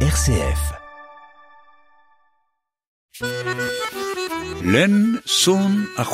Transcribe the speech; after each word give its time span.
RCF. 0.00 0.74
Len 4.62 5.22
son 5.24 5.86
a 5.96 6.04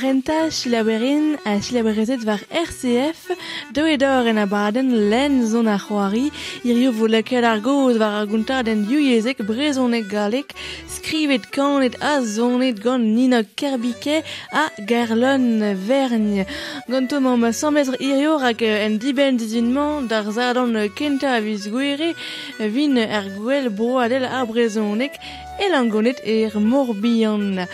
renta 0.00 0.50
Chilaberin 0.50 1.38
a 1.44 1.60
Chilaberezet 1.60 2.24
var 2.26 2.40
RCF, 2.50 3.30
do 3.74 3.86
edor 3.86 4.26
en 4.26 4.38
abaden 4.38 4.90
len 5.10 5.46
zon 5.46 5.66
a 5.66 5.78
c'hoari, 5.78 6.30
irio 6.64 6.92
vo 6.92 7.06
lakel 7.06 7.44
ar 7.44 7.60
goz 7.60 7.98
var 7.98 8.14
ar 8.20 8.26
guntar 8.26 8.64
den 8.64 8.84
yuiezek 8.90 9.38
brezonek 9.48 10.08
galek, 10.10 10.54
skrivet 10.94 11.50
kanet 11.54 11.96
a 12.02 12.20
zonet 12.22 12.80
gant 12.84 13.04
nina 13.16 13.42
kerbike 13.58 14.22
a 14.52 14.64
garlon 14.90 15.62
vergne. 15.88 16.46
Gant 16.88 17.10
tom 17.10 17.28
ma 17.40 17.52
100 17.52 17.74
metr 17.76 17.94
irio 18.00 18.38
rak 18.38 18.62
en 18.62 18.98
diben 18.98 19.38
dizinman 19.38 20.08
dar 20.08 20.26
zadon 20.36 20.76
kenta 20.94 21.36
a 21.36 21.40
viz 21.40 21.68
gwere, 21.72 22.14
vin 22.58 22.98
ar 22.98 23.28
gwell 23.38 23.70
broadel 23.70 24.24
a 24.24 24.44
brezonek, 24.46 25.14
elangonet 25.58 26.20
er 26.24 26.60
morbihan. 26.60 27.66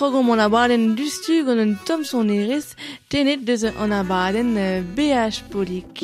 krogom 0.00 0.30
an 0.32 0.40
abaden 0.48 0.84
dustu 0.96 1.34
gant 1.46 1.60
un 1.64 1.72
tom 1.86 2.04
son 2.10 2.30
tenet 3.10 3.40
deus 3.48 3.62
an 3.82 3.92
abadenn 4.00 4.56
BH 4.96 5.38
Polik. 5.50 5.94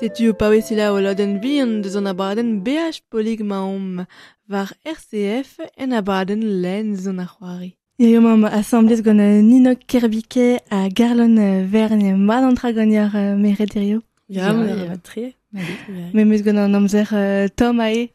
Setu 0.00 0.30
o 0.30 0.32
paouez 0.32 0.64
selaou 0.64 0.96
a 0.96 1.00
laden 1.04 1.32
vihan 1.42 1.82
deus 1.84 1.94
an 1.98 2.06
abadenn 2.08 2.62
BH 2.64 3.02
Polig 3.12 3.42
maom 3.44 4.06
war 4.48 4.70
RCF 4.94 5.50
en 5.76 5.92
abadenn 5.92 6.40
lenz 6.62 7.02
zon 7.04 7.20
a 7.20 7.26
c'hoari. 7.28 7.74
Ya 8.00 8.08
yo 8.08 8.22
mam 8.24 8.46
asamblez 8.48 9.02
gant 9.04 9.20
Nino 9.20 9.74
Kerbike 9.76 10.64
a 10.72 10.88
Garlon 10.88 11.36
Verne 11.72 12.16
mal 12.16 12.48
an 12.48 12.56
tra 12.56 12.72
gant 12.72 12.96
ar 12.96 13.36
merederio. 13.36 14.00
Ya, 14.26 14.54
ma 14.54 14.96
tre. 15.04 15.34
Me 16.14 16.24
meus 16.24 16.40
gant 16.40 16.64
an 16.64 16.78
amzer 16.80 17.52
Tom 17.54 17.80
ae. 17.80 18.08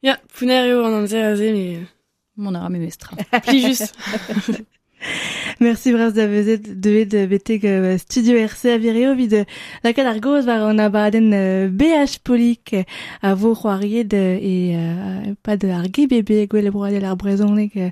Ya, 0.00 0.18
pouner 0.38 0.68
yo 0.70 0.84
an 0.86 0.94
amzer 1.00 1.32
aze, 1.32 1.50
me... 1.50 1.88
Mon 2.36 2.54
ara 2.54 2.70
me 2.70 2.78
mestra. 2.78 3.18
Plijus. 3.42 3.90
Merci 5.62 5.92
braz 5.92 6.12
da 6.12 6.26
vezet 6.26 6.64
devet 6.82 7.06
de 7.06 7.26
beteg 7.30 7.64
euh, 7.64 7.96
Studio 7.96 8.34
RC 8.34 8.64
a 8.72 8.78
vireo 8.78 9.12
vid 9.14 9.32
euh, 9.32 9.44
lakad 9.84 10.08
ar 10.10 10.18
goz 10.18 10.48
var 10.48 10.64
an 10.66 10.80
abaden 10.82 11.28
euh, 11.32 11.68
BH 11.70 12.18
Polik 12.24 12.72
euh, 12.74 12.82
a 13.22 13.36
vo 13.36 13.54
c'hoariet 13.54 14.10
euh, 14.12 14.40
e 14.42 14.74
euh, 14.74 15.34
pa 15.44 15.56
de 15.56 15.70
ar 15.70 15.86
ge 15.86 16.08
bebe 16.10 16.48
gwell 16.50 16.66
e 16.66 16.72
broadel 16.74 17.06
ar 17.06 17.14
brezonek 17.16 17.76
euh, 17.76 17.90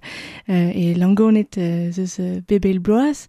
euh, 0.49 0.73
e 0.75 0.99
langonet 0.99 1.59
euh, 1.59 1.93
zeus 1.93 2.19
euh, 2.19 2.41
bebe 2.49 2.67
el 2.67 2.81
bloaz. 2.81 3.29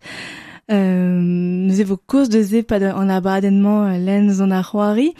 Euh, 0.72 1.22
nous 1.22 1.80
evo 1.80 1.98
koz 1.98 2.30
de 2.30 2.42
ze 2.42 2.64
pa 2.64 2.80
de 2.80 2.90
an 2.90 3.10
abadenman 3.10 3.94
euh, 3.94 4.00
len 4.00 4.34
zon 4.34 4.50
ar 4.50 4.66
c'hoari. 4.72 5.14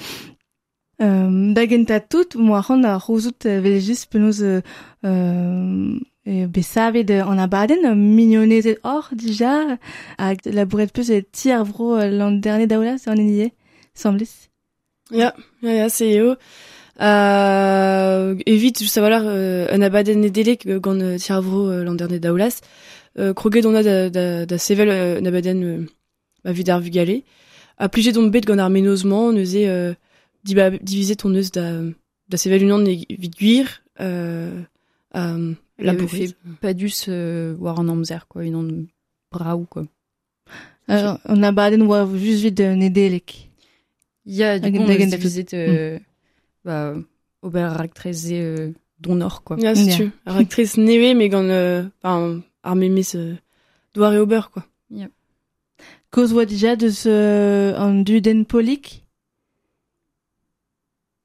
Euh, 1.02 1.54
da 1.54 1.68
genta 1.68 2.00
tout, 2.00 2.38
mo 2.38 2.60
c'hant 2.62 2.84
a 2.84 2.98
c'houzout 2.98 3.46
euh, 3.46 3.62
vel 3.62 3.80
just 3.80 4.12
penaos 4.12 4.42
euh, 4.42 4.62
euh, 5.06 5.98
e 6.26 6.46
besavet 6.48 7.10
euh, 7.10 7.24
an 7.26 7.38
abaden, 7.38 7.86
euh, 7.86 7.96
mignonezet 7.96 8.78
or 8.84 9.10
dija, 9.14 9.78
hag 10.18 10.40
labouret 10.46 10.88
peus 10.94 11.10
e 11.10 11.24
ti 11.32 11.52
ar 11.52 11.64
vro 11.66 11.96
euh, 11.96 12.10
l'an 12.10 12.32
dernier 12.32 12.68
daola, 12.68 12.98
se 12.98 13.10
an 13.10 13.18
enie, 13.18 13.52
semblez. 13.94 14.50
Ja, 15.12 15.34
ja, 15.64 15.72
ja, 15.72 15.90
se 15.90 16.04
eo. 16.04 16.36
Euh, 17.02 18.36
evit, 18.46 18.74
just 18.78 18.98
a 18.98 19.02
valar, 19.02 19.24
euh, 19.26 19.68
un 19.72 19.82
abaden 19.82 20.24
e 20.24 20.30
delek 20.30 20.68
euh, 20.68 20.80
gant 20.80 21.00
euh, 21.00 21.18
tir 21.18 21.42
vro 21.42 21.68
euh, 21.68 21.84
l'an 21.84 21.96
dernier 21.96 22.20
daoulas. 22.20 22.62
Euh, 23.18 23.34
kroget 23.34 23.66
on 23.66 23.76
a 23.76 23.84
da, 23.84 24.10
da, 24.10 24.46
da 24.46 24.58
sevel 24.58 24.90
euh, 24.90 25.20
un 25.20 25.26
abaden 25.26 25.64
euh, 25.64 25.86
ma 26.46 26.52
vid 26.52 26.70
ar 26.70 26.80
vugale. 26.80 27.24
A 27.78 27.90
plije 27.90 28.14
don 28.14 28.28
bet 28.28 28.46
gant 28.46 28.60
ar 28.60 28.70
euh, 28.70 29.94
ton 31.18 31.36
eus 31.36 31.52
da, 31.52 31.82
da 32.30 32.38
sevel 32.38 32.64
unan 32.64 32.86
e 32.86 33.06
euh, 34.00 34.62
euh, 35.16 35.54
La 35.82 35.94
labouret. 35.94 36.28
fait 36.28 36.36
pas 36.62 36.74
dus 36.74 37.06
euh, 37.08 37.56
war 37.60 37.80
an 37.80 37.88
amzer, 37.90 38.28
quoi, 38.28 38.44
une 38.46 38.56
an 38.56 38.68
braou, 39.32 39.66
quoi. 39.66 39.86
Euh, 40.90 41.16
an 41.26 41.44
abaden 41.44 41.82
oa 41.84 42.08
just 42.18 42.44
vid 42.44 42.60
euh, 42.62 42.76
ne 42.76 42.90
delek. 42.90 43.50
Ya, 44.26 44.60
du 44.60 44.72
coup, 44.72 44.78
on 44.80 44.90
a 44.90 44.96
divisé, 44.96 45.46
euh, 45.54 46.00
bah, 46.64 46.94
ober 47.42 47.74
treze 47.94 48.30
euh, 48.32 48.72
don 49.00 49.16
nord, 49.16 49.44
quoi. 49.44 49.58
Ja. 49.60 49.74
setu. 49.76 50.12
Ar 50.26 50.38
aktriz 50.38 50.78
neve, 50.78 51.16
me 51.16 51.28
gant 51.28 51.44
euh, 51.50 51.84
enfin, 52.04 52.42
ar 52.64 52.76
memes 52.76 53.02
euh, 53.16 53.36
doare 53.94 54.22
ober, 54.22 54.42
quoi. 54.54 54.64
Koz 56.12 56.34
oa 56.34 56.44
dija 56.46 56.76
deus 56.76 57.06
euh, 57.08 57.74
an 57.80 58.04
duden 58.04 58.44
Polik. 58.46 59.06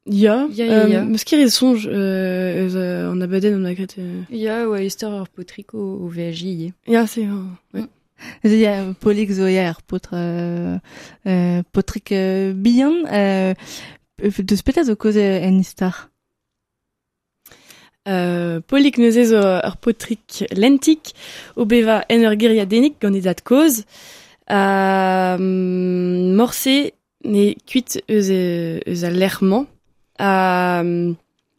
Ja, 0.06 0.48
Ja, 0.52 0.64
ja, 0.64 0.86
ja. 0.86 1.02
Um, 1.02 1.10
Meus 1.10 1.24
ket 1.24 1.50
sonj 1.50 1.86
euh, 1.86 2.64
eus 2.64 2.74
euh, 2.76 3.10
an 3.10 3.20
abadenn 3.20 3.58
an 3.58 3.66
agret... 3.66 3.96
Euh... 3.98 4.22
Ya, 4.30 4.62
oa 4.68 4.80
ester 4.82 5.10
ur 5.10 5.28
potrik 5.28 5.74
o, 5.74 6.12
ye. 6.14 6.72
Ya, 6.86 7.06
se... 7.06 7.20
Uh, 7.20 7.50
ouais. 7.74 7.88
Il 8.44 8.54
y 8.54 8.66
a 8.66 8.94
polik 9.00 9.30
zo 9.30 9.46
ya 9.46 9.68
ar 9.68 9.82
potre 9.82 10.14
euh, 10.14 10.78
euh, 11.26 11.62
potrik 11.72 12.12
euh, 12.12 12.54
bihan 12.54 13.04
euh, 13.12 13.52
deus 14.18 14.62
zo 14.84 14.96
en 15.20 15.58
istar 15.58 16.10
Euh, 18.08 18.60
polik 18.60 18.98
neuze 18.98 19.24
zo 19.26 19.40
ur 19.42 19.76
potrik 19.82 20.44
lentik 20.54 21.12
o 21.56 21.64
beva 21.66 22.04
en 22.08 22.22
ur 22.22 22.36
geriadenik 22.38 23.00
gant 23.02 23.14
ezat 23.18 23.42
koz. 23.42 23.82
Euh, 24.48 25.38
morse 25.38 26.92
ne 27.24 27.54
kuit 27.66 27.98
eus, 28.08 28.30
eus 28.30 29.02
a 29.02 29.10
lerman. 29.10 29.66
Euh, 30.20 31.12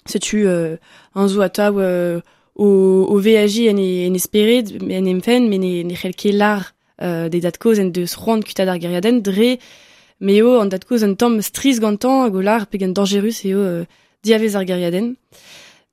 setu 0.08 0.48
euh, 0.48 0.78
an 1.16 1.28
zo 1.28 1.42
atav 1.42 1.78
euh, 1.78 2.22
o, 2.56 3.06
o 3.10 3.20
VAJ 3.20 3.70
en 3.70 3.78
e, 3.78 4.08
en 4.10 4.14
esperet, 4.14 4.66
en 4.82 5.06
emfen, 5.06 5.48
men 5.50 5.62
ne, 5.62 5.84
ne 5.84 5.96
c'helke 5.96 6.32
lar 6.34 6.74
euh, 7.02 7.30
de 7.30 7.40
dat 7.40 7.58
koz 7.58 7.80
en 7.80 7.92
deus 7.94 8.16
c'hoant 8.16 8.42
kuitad 8.42 8.70
ar 8.70 8.80
geriaden, 8.80 9.22
dre 9.22 9.58
meo 10.20 10.58
an 10.62 10.72
dat 10.74 10.88
koz 10.90 11.04
an 11.04 11.16
tamm 11.16 11.42
striz 11.42 11.80
gantan 11.80 12.24
hag 12.26 12.36
o 12.36 12.42
lar 12.42 12.66
pe 12.66 12.80
gant 12.82 12.96
dangerus 12.98 13.44
eo 13.46 13.60
euh, 13.62 13.86
diavez 14.24 14.56
ar 14.56 14.66
geriaden. 14.66 15.16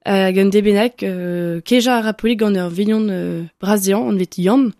Euh, 0.07 0.31
gant 0.33 0.53
debenak, 0.53 1.03
euh, 1.03 1.61
keja 1.65 1.99
ar 1.99 2.09
apolik 2.13 2.41
gant 2.41 2.57
ur 2.57 2.71
vignon 2.71 3.09
euh, 3.11 3.45
brazian, 3.61 4.09
an 4.09 4.17
vet 4.17 4.39
yann, 4.39 4.71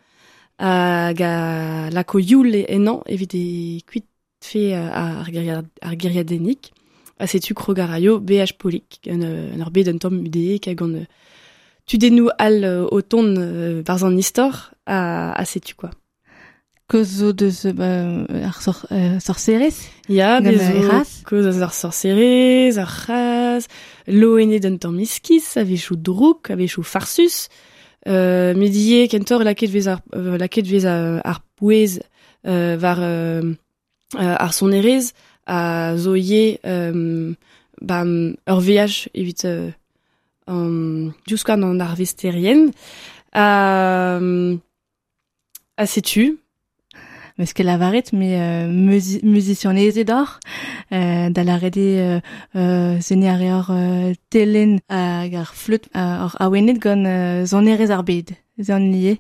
hag 0.59 1.21
a 1.21 1.91
lako 1.93 2.21
youl 2.21 2.55
e 2.55 2.65
enan 2.69 3.03
evit 3.07 3.35
e 3.35 3.45
kuit 3.89 4.07
fe 4.45 4.73
euh, 4.73 4.89
ar, 4.89 5.29
geriad, 5.29 5.69
ar. 5.83 5.97
A 7.19 7.27
setu 7.27 7.55
krogar 7.55 7.93
a 7.93 8.01
yo 8.01 8.19
BH 8.19 8.59
polik, 8.59 9.01
euh, 9.07 9.55
an 9.55 9.61
ur 9.61 9.71
bet 9.71 9.89
un 9.89 9.99
tamm 9.99 10.25
udeek 10.27 10.67
hag 10.67 10.83
euh, 10.83 12.31
al 12.39 12.65
euh, 12.65 12.89
o 12.91 13.01
ton 13.03 13.37
euh, 13.37 13.83
barz 13.83 14.05
an 14.05 14.17
istor 14.17 14.73
a, 14.87 15.45
quoi. 15.77 15.91
koz 16.87 17.09
zo 17.21 17.33
deus 17.33 17.65
euh, 17.65 18.27
ar 18.45 18.61
sor, 18.61 18.87
euh, 18.93 19.19
sorcerez 19.21 19.73
Ya, 20.09 20.41
Gant 20.41 20.51
bez 20.51 20.89
raz 20.89 21.23
koz 21.25 21.63
ar 21.63 21.73
sorcerez, 21.73 22.79
ar 22.79 23.61
lo 24.07 24.39
ene 24.39 24.61
d'un 24.61 24.77
tamm 24.77 24.97
miskis, 24.97 25.57
a 25.57 25.65
vechou 25.65 25.97
drouk, 25.97 26.51
a 26.51 26.57
vechou 26.57 26.83
farsus, 26.83 27.49
euh, 28.07 28.55
medie 28.55 29.09
kentor 29.09 29.45
laket 29.45 29.71
vez 29.71 29.89
ar, 29.89 30.01
euh, 30.15 30.37
laket 30.37 30.67
vez 30.67 30.85
ar, 30.85 31.21
ar 31.25 31.41
pouez 31.57 32.01
euh, 32.47 32.77
var 32.79 32.99
euh, 33.01 33.55
euh, 34.17 34.37
ar 34.39 34.53
sonerez, 34.53 35.15
a 35.47 35.97
zo 35.97 36.15
ye 36.15 36.59
um, 36.65 37.35
bam, 37.81 38.37
ur 38.49 38.61
veaj 38.61 39.09
evit 39.15 39.45
uh, 39.45 39.73
um, 40.47 41.13
diouskan 41.27 41.65
an 41.65 41.81
ar 41.81 41.97
vesterien 41.99 42.71
a, 43.33 44.17
um, 44.19 44.61
a 45.77 45.87
setu 45.87 46.39
Meus 47.35 47.51
ket 47.51 47.67
lavaret 47.67 48.13
me 48.15 48.29
euh, 48.39 48.69
musicianeze 48.71 50.05
d'or, 50.07 50.39
euh, 50.93 51.31
da 51.31 51.43
la 51.43 51.57
rede 51.59 52.23
euh, 52.55 53.01
zene 53.01 53.27
ar 53.27 53.43
eur 53.43 53.73
euh, 53.75 54.13
telen 54.31 54.79
hag 54.89 55.35
ar 55.35 55.51
fleut 55.51 55.89
ar 55.95 56.37
awenet 56.39 56.79
gant 56.79 57.05
euh, 57.05 57.45
zon 57.45 57.67
ar 57.67 58.05
bed, 58.05 58.37
zon 58.63 58.87
lié. 58.93 59.19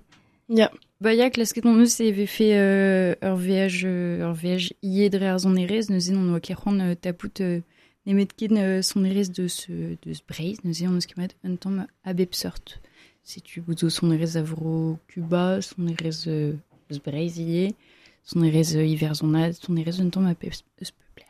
Ya. 0.48 0.70
Yeah. 0.70 0.70
Ya, 1.02 1.30
klasket 1.30 1.66
on 1.66 1.80
eus 1.80 2.00
eve 2.00 2.26
fe 2.26 2.52
euh, 2.54 3.14
ur 3.22 3.36
VAJ, 3.36 3.84
euh, 3.84 4.22
ur 4.28 4.32
VAJ 4.34 4.72
ie 4.82 5.10
dre 5.10 5.24
ar 5.32 5.38
zon 5.38 5.56
erez, 5.56 5.90
neuze 5.90 6.12
on 6.14 6.32
oa 6.32 6.40
kerc'hoant 6.40 6.80
euh, 6.80 6.94
tapout 6.94 7.40
euh, 7.40 7.60
nemet 8.06 8.26
ket 8.36 8.52
euh, 8.52 8.80
son 8.82 9.04
erez 9.04 9.28
deus, 9.28 9.66
deus 9.68 10.22
breiz, 10.26 10.58
neuze 10.64 10.84
on 10.88 10.96
eus 10.96 11.06
kemet 11.06 11.34
un 11.44 11.56
tamm 11.56 11.86
a 12.04 12.12
bep 12.14 12.34
sort. 12.34 12.78
Si 13.22 13.40
tu 13.42 13.60
bouzo 13.60 13.90
son 13.90 14.12
erez 14.12 14.36
a 14.36 14.42
vro 14.42 14.98
Cuba, 15.08 15.60
son 15.62 15.88
erez 15.88 16.26
euh, 16.28 16.52
eus 16.90 16.98
breiz 17.04 17.38
ie, 17.38 17.74
son 18.22 18.42
erez 18.44 18.76
euh, 18.76 18.84
hiver 18.84 19.14
zonad, 19.14 19.52
son 19.54 19.76
erez 19.76 20.00
un 20.00 20.10
tamm 20.10 20.26
a 20.26 20.34
bep 20.34 20.52
eus 20.80 20.90
peupler. 20.92 21.26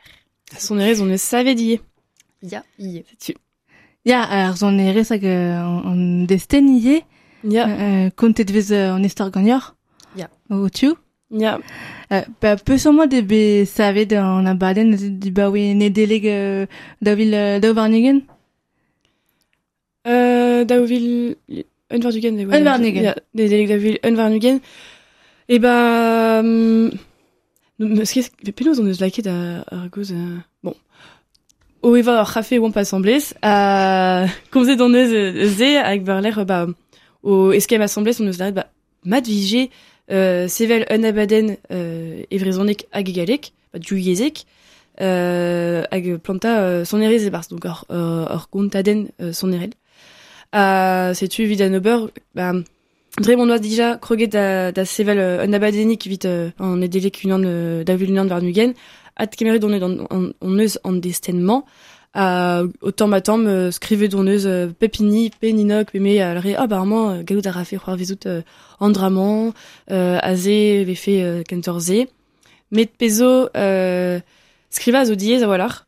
a 0.55 0.59
sonerez 0.59 1.01
on 1.01 1.09
eus 1.09 1.21
savet 1.21 1.57
Ya, 2.41 2.63
ie. 2.77 3.03
setu. 3.17 3.33
Ya, 4.05 4.21
ar 4.21 4.53
hag 4.53 5.23
euh, 5.25 5.57
an 5.57 5.85
an 5.87 6.25
desten 6.27 6.67
Ya. 7.45 7.67
Yeah. 7.67 8.05
Uh, 8.07 8.09
kontet 8.15 8.51
vez 8.51 8.71
uh, 8.71 8.95
an 8.95 9.03
estar 9.03 9.29
gagnor. 9.29 9.75
Ja. 10.15 10.27
Yeah. 10.49 10.63
O 10.63 10.69
tu? 10.69 10.95
Ya. 11.29 11.59
Yeah. 12.09 12.25
Uh, 12.25 12.25
ba, 12.41 12.55
peus 12.57 12.85
an 12.85 12.93
moa 12.93 13.07
de 13.07 13.21
be 13.21 13.65
savet 13.65 14.13
an 14.13 14.47
abaden 14.47 14.95
di 14.95 15.31
ba 15.31 15.49
we 15.49 15.73
ne 15.73 15.89
deleg 15.89 16.25
euh, 16.25 16.65
d'avil 17.01 17.29
vil 17.29 17.33
uh, 17.33 17.59
da 17.61 17.73
varnigen? 17.73 18.23
Uh, 20.05 20.65
da 20.65 20.79
vil 20.81 21.35
unvarnugen. 21.89 22.37
De, 22.37 22.45
unvarnugen. 22.45 23.03
Ja, 23.03 23.13
de 23.31 23.49
deleg 23.49 23.67
da 23.67 23.77
vil 23.77 23.99
unvarnugen. 24.03 24.61
E 25.47 25.59
ba... 25.59 26.39
Um, 26.39 26.89
Meus 27.77 28.13
ket 28.15 28.31
penaos 28.55 28.79
an 28.79 28.87
eus 28.87 29.01
laket 29.03 29.27
ar, 29.27 29.65
ar 29.67 29.89
goz... 29.91 30.11
Uh, 30.11 30.39
bon. 30.63 30.77
O 31.83 31.91
eva 31.99 32.21
ar 32.21 32.29
c'hafe 32.31 32.57
oamp 32.57 32.77
asamblez, 32.79 33.33
a 33.43 34.25
komzet 34.53 34.81
an 34.81 34.95
eus 34.95 35.11
ze 35.57 35.75
hag 35.77 36.05
bar 36.07 36.45
ba... 36.45 36.65
o 37.25 37.51
eskem 37.51 37.81
assemblez, 37.81 38.21
on 38.21 38.29
eus 38.29 38.37
laret, 38.39 38.53
bah, 38.53 38.67
mat 39.03 39.25
vije, 39.27 39.69
euh, 40.11 40.47
sevel 40.47 40.85
un 40.89 41.03
abaden, 41.03 41.57
euh, 41.71 42.23
evrezonek 42.31 42.85
bah, 42.93 43.79
du 43.79 43.99
yezek, 43.99 44.45
euh, 45.01 45.83
hag 45.91 46.17
planta 46.17 46.59
euh, 46.61 46.85
son 46.85 46.99
donc 47.49 47.65
ar, 47.65 47.85
euh, 47.91 48.25
ar 48.27 48.47
gontaden 48.51 49.07
euh, 49.21 49.33
son 49.33 49.51
erel. 49.51 49.71
Uh, 50.53 51.13
setu 51.13 51.43
evit 51.43 51.61
an 51.65 51.73
ober, 51.73 52.07
ba, 52.33 52.53
dre 53.19 53.59
dija 53.59 53.97
kroget 53.99 54.31
da, 54.31 54.71
da 54.71 54.85
sevel 54.85 55.19
uh, 55.19 55.43
un 55.43 55.51
abadenik 55.51 56.05
evit 56.07 56.25
uh, 56.25 56.51
an 56.59 56.81
edelek 56.81 57.19
unan 57.25 57.43
uh, 57.43 57.83
da 57.83 57.95
unan 57.95 58.29
var 58.29 58.41
nugen, 58.41 58.73
at 59.17 59.35
on 59.41 59.73
an, 59.73 60.07
an, 60.11 60.33
on 60.39 60.59
eus 60.59 60.77
an 60.85 61.01
destenman, 61.01 61.63
uh, 62.15 62.67
o 62.81 62.91
tamm 62.91 63.13
a 63.13 63.21
tamm 63.21 63.45
uh, 63.47 63.71
skrivet 63.71 64.13
on 64.15 64.27
eus 64.27 64.45
uh, 64.45 64.71
pepini, 64.79 65.29
pe 65.39 65.51
ninok, 65.51 65.91
pe 65.91 65.99
me 65.99 66.17
a 66.19 66.33
lare, 66.33 66.55
ah 66.57 66.67
ba 66.67 66.79
arman, 66.79 67.19
uh, 67.19 67.23
galout 67.23 67.47
a 67.47 67.51
rafe 67.51 67.75
c'hoar 67.77 67.97
vezout 67.97 68.25
uh, 68.25 68.41
andraman, 68.79 69.53
uh, 69.91 70.19
a 70.21 70.35
ze 70.35 70.83
ve 70.87 70.95
fe 70.95 71.15
uh, 71.23 71.43
kentor 71.43 71.79
ze, 71.81 72.07
met 72.71 72.91
pezo 72.97 73.49
uh, 73.53 74.19
skriva 74.69 74.99
a 75.03 75.05
zo 75.05 75.15
diez 75.15 75.43
a 75.43 75.47
walar, 75.47 75.85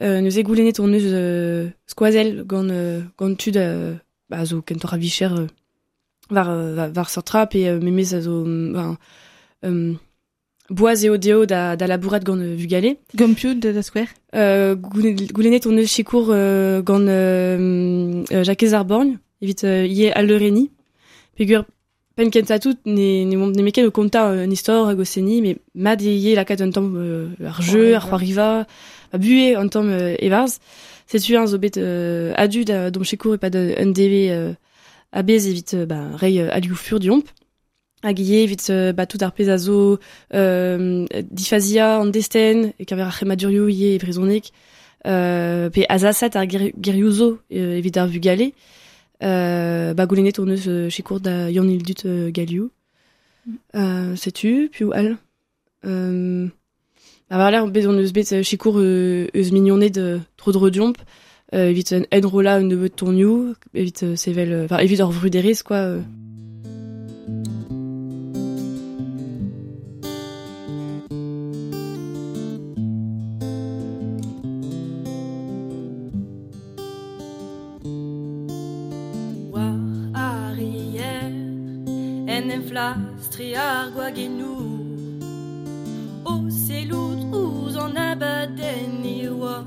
euh, 0.00 0.20
nous 0.20 0.38
eus 0.38 0.44
euh, 1.12 1.68
skoazel 1.86 2.44
gant, 2.44 2.68
euh, 2.70 3.00
gant 3.16 3.34
tud 3.34 3.56
euh, 3.56 3.94
ba, 4.30 4.44
zo 4.44 4.62
kentor 4.62 4.94
a 4.94 4.96
vicher 4.96 5.32
euh, 5.32 5.46
var, 6.30 6.50
euh, 6.50 6.74
var, 6.74 6.90
var 6.90 7.10
sortra 7.10 7.46
pe 7.46 7.66
euh, 7.66 7.80
memez 7.80 8.14
a 8.14 8.20
zo 8.20 8.44
um, 9.62 9.98
boaz 10.70 11.04
eo 11.04 11.16
deo 11.16 11.46
da, 11.46 11.76
da 11.76 11.86
labourat 11.86 12.20
gant 12.24 12.38
euh, 12.38 12.54
vugale. 12.56 12.96
Gompiou 13.16 13.54
de 13.54 13.68
la 13.70 13.82
square 13.82 14.08
Euh, 14.34 14.74
goule- 14.74 15.14
goulenet 15.32 15.66
on 15.66 15.76
eus 15.78 15.86
chikour 15.86 16.28
euh, 16.30 16.82
gant 16.82 17.00
euh, 17.08 18.22
euh, 18.30 18.44
Jacques 18.44 18.64
Arborgne, 18.74 19.18
evit 19.40 19.56
euh, 19.64 19.86
ie 19.86 20.10
al 20.10 20.26
leureni. 20.26 20.70
Pegur 21.36 21.64
pen 22.16 22.30
kenta 22.30 22.58
tout 22.58 22.76
ne, 22.84 23.24
ne, 23.24 23.36
ne 23.36 23.62
meket 23.62 23.86
o 23.86 23.90
konta 23.90 24.26
euh, 24.30 24.46
mais 24.46 25.56
mad 25.74 26.02
e 26.02 26.12
ie 26.18 26.34
lakat 26.34 26.60
un 26.60 26.70
tamm 26.70 26.94
euh, 26.96 27.28
ar 27.46 27.62
jeu, 27.62 27.94
ar 27.94 28.06
c'hoariva, 28.08 28.66
a 29.12 29.18
bue 29.18 29.54
un 29.56 29.68
tamm 29.68 29.88
euh, 29.88 30.16
evarz. 30.18 30.58
Setu 31.06 31.36
un 31.36 31.46
zo 31.46 31.56
bet 31.58 31.78
euh, 31.78 32.34
adu 32.36 32.64
da 32.66 32.90
dom 32.90 33.04
chikour 33.04 33.34
e 33.34 33.38
pad 33.38 33.56
un 33.56 33.86
DV 33.86 34.28
euh, 34.30 34.52
evit 35.16 35.64
euh, 35.74 35.86
ba, 35.86 36.10
rei 36.16 36.38
euh, 36.40 36.50
alioù 36.52 36.74
fur 36.74 36.98
diomp. 37.00 37.24
Hag 37.24 37.32
ie 38.04 38.42
evit 38.42 38.56
euh, 38.70 38.92
ba 38.92 39.06
tout 39.06 39.18
ar 39.20 39.32
pez 39.32 39.48
a 39.50 39.58
zo 39.58 39.98
euh, 40.34 41.06
difazia 41.30 41.98
an 42.00 42.06
desten, 42.06 42.72
e 42.78 42.84
kaver 42.84 43.02
ar 43.06 43.16
c'hemadurio 43.16 43.68
ie 43.68 43.94
e 43.94 43.98
brezonek, 43.98 44.52
euh, 45.06 45.68
pe 45.70 45.84
azasat 45.88 46.36
ar 46.36 46.46
ger- 46.46 46.72
gerioù 46.80 47.38
euh, 47.52 47.76
evit 47.78 47.96
ar 47.96 48.06
vugale, 48.06 48.52
euh, 49.22 49.94
ba 49.94 50.06
goulenet 50.06 50.38
on 50.38 50.46
eus 50.46 50.68
euh, 50.68 50.88
chikour 50.88 51.20
da 51.20 51.50
yann 51.50 51.68
il 51.70 51.82
dut 51.82 52.06
euh, 52.06 52.30
galioù. 52.30 52.70
Euh, 53.74 54.14
setu, 54.14 54.68
puis 54.70 54.84
ou 54.84 54.92
al. 54.92 55.16
Euh, 55.86 56.46
a 57.30 57.38
war 57.38 57.50
l'air 57.50 57.66
bet 57.66 57.86
on 57.86 57.98
eus 57.98 58.12
bet 58.12 58.26
euh, 58.32 58.42
chikour 58.42 58.78
euh, 58.78 59.26
eus 59.34 59.50
mignonnet 59.52 59.90
de 59.90 60.20
tro 60.36 60.52
dro 60.52 60.70
diomp, 60.70 60.96
euh, 61.54 61.70
evit 61.70 61.84
un 61.92 62.02
enrola 62.16 62.56
un 62.56 62.62
nebeut 62.62 62.90
tourniou, 62.90 63.54
evit 63.74 63.94
euh, 64.02 64.16
sevel, 64.16 64.52
euh, 64.52 64.64
enfin 64.66 64.78
evit 64.78 64.98
ur 64.98 65.10
vruderez 65.10 65.56
quoi. 65.64 65.96
triargoa 83.38 84.10
genou 84.10 84.66
O 86.24 86.50
se 86.50 86.84
lout 86.90 87.20
ouz 87.32 87.76
an 87.76 87.96
abaden 87.96 89.04
e 89.06 89.28
oa 89.28 89.58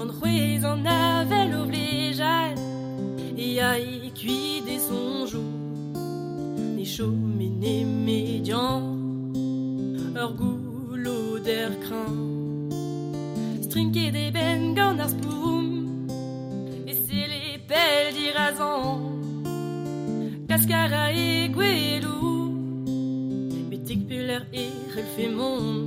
An 0.00 0.08
c'hwez 0.16 0.64
an 0.64 0.86
avel 0.86 1.52
o 1.60 1.62
vlejal 1.68 2.56
E 3.36 3.60
a 3.60 3.78
e 3.78 4.10
kuit 4.18 4.66
e 4.74 4.78
sonjou 4.80 5.44
Ne 6.76 6.84
chom 6.94 7.38
e 7.46 7.48
ne 7.62 7.76
median 8.06 8.82
Ur 10.22 10.32
goulo 10.40 11.38
der 11.44 11.72
kran 11.84 12.16
Strinket 13.60 14.16
e 14.24 14.30
ben 14.30 14.74
gant 14.74 15.00
ar 15.04 15.10
spoum 15.14 15.68
E 16.86 16.94
se 17.04 17.20
le 17.32 17.44
pel 17.68 18.16
et 25.18 25.85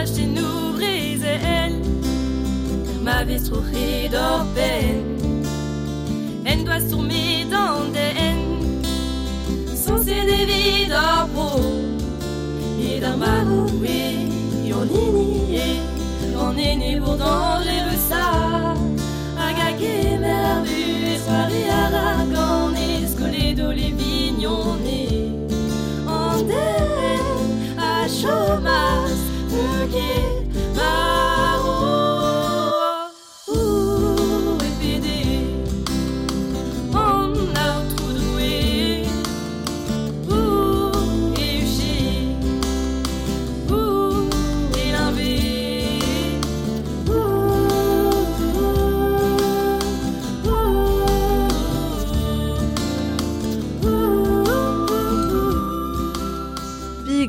Wartage 0.00 0.16
chez 0.16 0.26
nous 0.26 0.72
brézel 0.72 1.72
Ma 3.02 3.24
veste 3.24 3.52
rouchée 3.52 4.08
d'or 4.10 4.46
peine. 4.54 5.16
En 6.46 6.64
doit 6.64 6.80
sur 6.80 7.02
mes 7.02 7.44
dents 7.44 7.84
de 7.92 8.18
haine 8.18 8.82
Sans 9.74 9.98
ses 9.98 10.24
dévis 10.24 10.70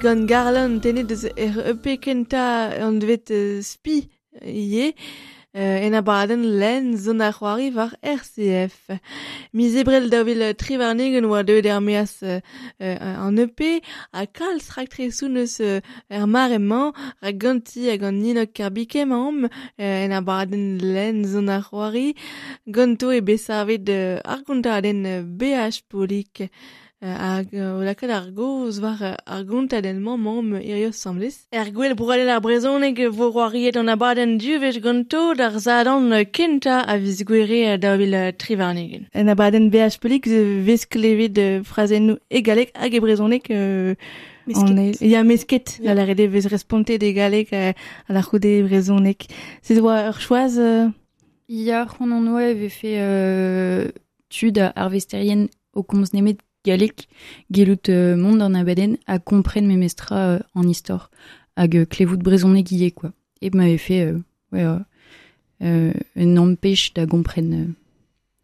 Egon 0.01 0.25
Garland 0.25 0.81
tenet 0.81 1.11
er 1.37 1.57
EP 1.69 1.83
kenta 2.01 2.73
an 2.81 2.95
devet 2.97 3.29
spi 3.61 3.99
ie, 4.41 4.87
en 5.53 5.93
abadenn 5.99 6.41
len 6.57 6.87
zon 6.97 7.21
ar 7.21 7.35
c'hoari 7.37 7.67
war 7.75 7.93
RCF. 8.01 8.95
Mi 9.53 9.69
zebrel 9.69 10.09
da 10.09 10.23
vil 10.25 10.41
trivarnegen 10.57 11.29
oa 11.29 11.43
deud 11.45 11.69
er 11.69 11.77
meas 11.85 12.17
an 12.25 13.37
EP, 13.45 13.61
a 14.09 14.25
kalz 14.25 14.73
rak 14.73 14.89
tresoun 14.89 15.37
eus 15.43 15.59
er 15.61 16.25
mar 16.25 16.49
emañ, 16.49 16.97
rak 17.21 17.37
ganti 17.37 17.85
hag 17.91 18.01
an 18.09 18.23
ninok 18.23 18.57
karbik 18.57 18.97
emañ, 19.05 19.51
en 19.77 20.17
abadenn 20.17 20.81
len 20.81 21.25
zon 21.29 21.53
ar 21.53 21.61
c'hoari, 21.69 22.15
ganto 22.65 23.13
e 23.13 23.21
besarvet 23.21 23.85
ar 24.25 24.41
kontadenn 24.49 25.37
BH 25.37 25.85
Polik. 25.85 26.49
hag 27.01 27.53
o 27.53 27.81
laket 27.83 28.11
ar 28.13 28.27
goz 28.31 28.79
war 28.79 29.17
ar 29.25 29.43
gontet 29.43 29.85
en 29.85 29.99
mamm 30.01 30.21
mamm 30.21 30.55
irios 30.61 30.97
sambles. 31.01 31.47
Er 31.51 31.71
gwell 31.71 31.95
pour 31.95 32.11
aller 32.11 32.29
ar 32.29 32.41
brezonek 32.41 32.99
vo 33.17 33.31
roariet 33.31 33.77
an 33.77 33.89
abaden 33.89 34.37
duvech 34.37 34.81
ganto 34.81 35.33
d'ar 35.33 35.57
zadan 35.59 36.11
kenta 36.31 36.81
a 36.85 36.97
viz 36.97 37.23
gwere 37.23 37.77
da 37.81 37.97
vil 37.97 38.13
trivarnegen. 38.37 39.07
En 39.13 39.27
abaden 39.27 39.71
BH 39.71 39.97
pelik 39.99 40.25
vez 40.67 40.85
klevet 40.85 41.65
frazen 41.65 42.07
nou 42.07 42.17
egalek 42.29 42.69
hag 42.75 42.93
e 42.93 42.99
brezonek 42.99 43.49
Il 44.47 45.07
y 45.07 45.15
a 45.15 45.23
mesket, 45.23 45.79
yeah. 45.79 45.93
la 45.93 46.03
rede 46.03 46.27
vez 46.27 46.47
responte 46.47 46.97
de 46.97 47.11
galek 47.13 47.53
a, 47.53 47.73
a 48.07 48.13
la 48.13 48.21
choude 48.21 48.63
brezonek. 48.63 49.27
Se 49.61 49.73
doa 49.73 50.09
ur 50.09 50.17
choaz... 50.19 50.57
Ia 51.51 51.85
c'hoan 51.85 52.13
an 52.15 52.27
oa 52.31 52.45
eve 52.47 52.69
fe 52.71 52.95
euh, 52.97 53.89
tud 54.31 54.57
ar 54.57 54.89
vesterien 54.89 55.49
o 55.75 55.83
komz 55.83 56.13
nemet 56.13 56.39
Galek, 56.65 57.07
Gelut 57.49 57.89
euh, 57.89 58.15
Monde 58.15 58.41
en 58.41 58.53
Abaden, 58.53 58.97
à 59.07 59.19
comprendre 59.19 59.67
mes 59.67 59.77
mestra 59.77 60.15
euh, 60.17 60.39
en 60.53 60.67
histoire, 60.67 61.09
hag 61.55 61.75
euh, 61.75 61.85
Clévout 61.85 62.17
de 62.17 62.23
Brezonnet 62.23 62.63
Guillet, 62.63 62.91
quoi. 62.91 63.11
Et 63.41 63.49
m'avait 63.49 63.77
fait, 63.79 64.01
euh, 64.05 64.19
ouais, 64.51 64.63
euh, 64.63 64.79
euh, 65.63 65.93
un 66.15 66.37
empêche 66.37 66.93
de 66.93 67.05
comprendre 67.05 67.55
euh, 67.55 67.65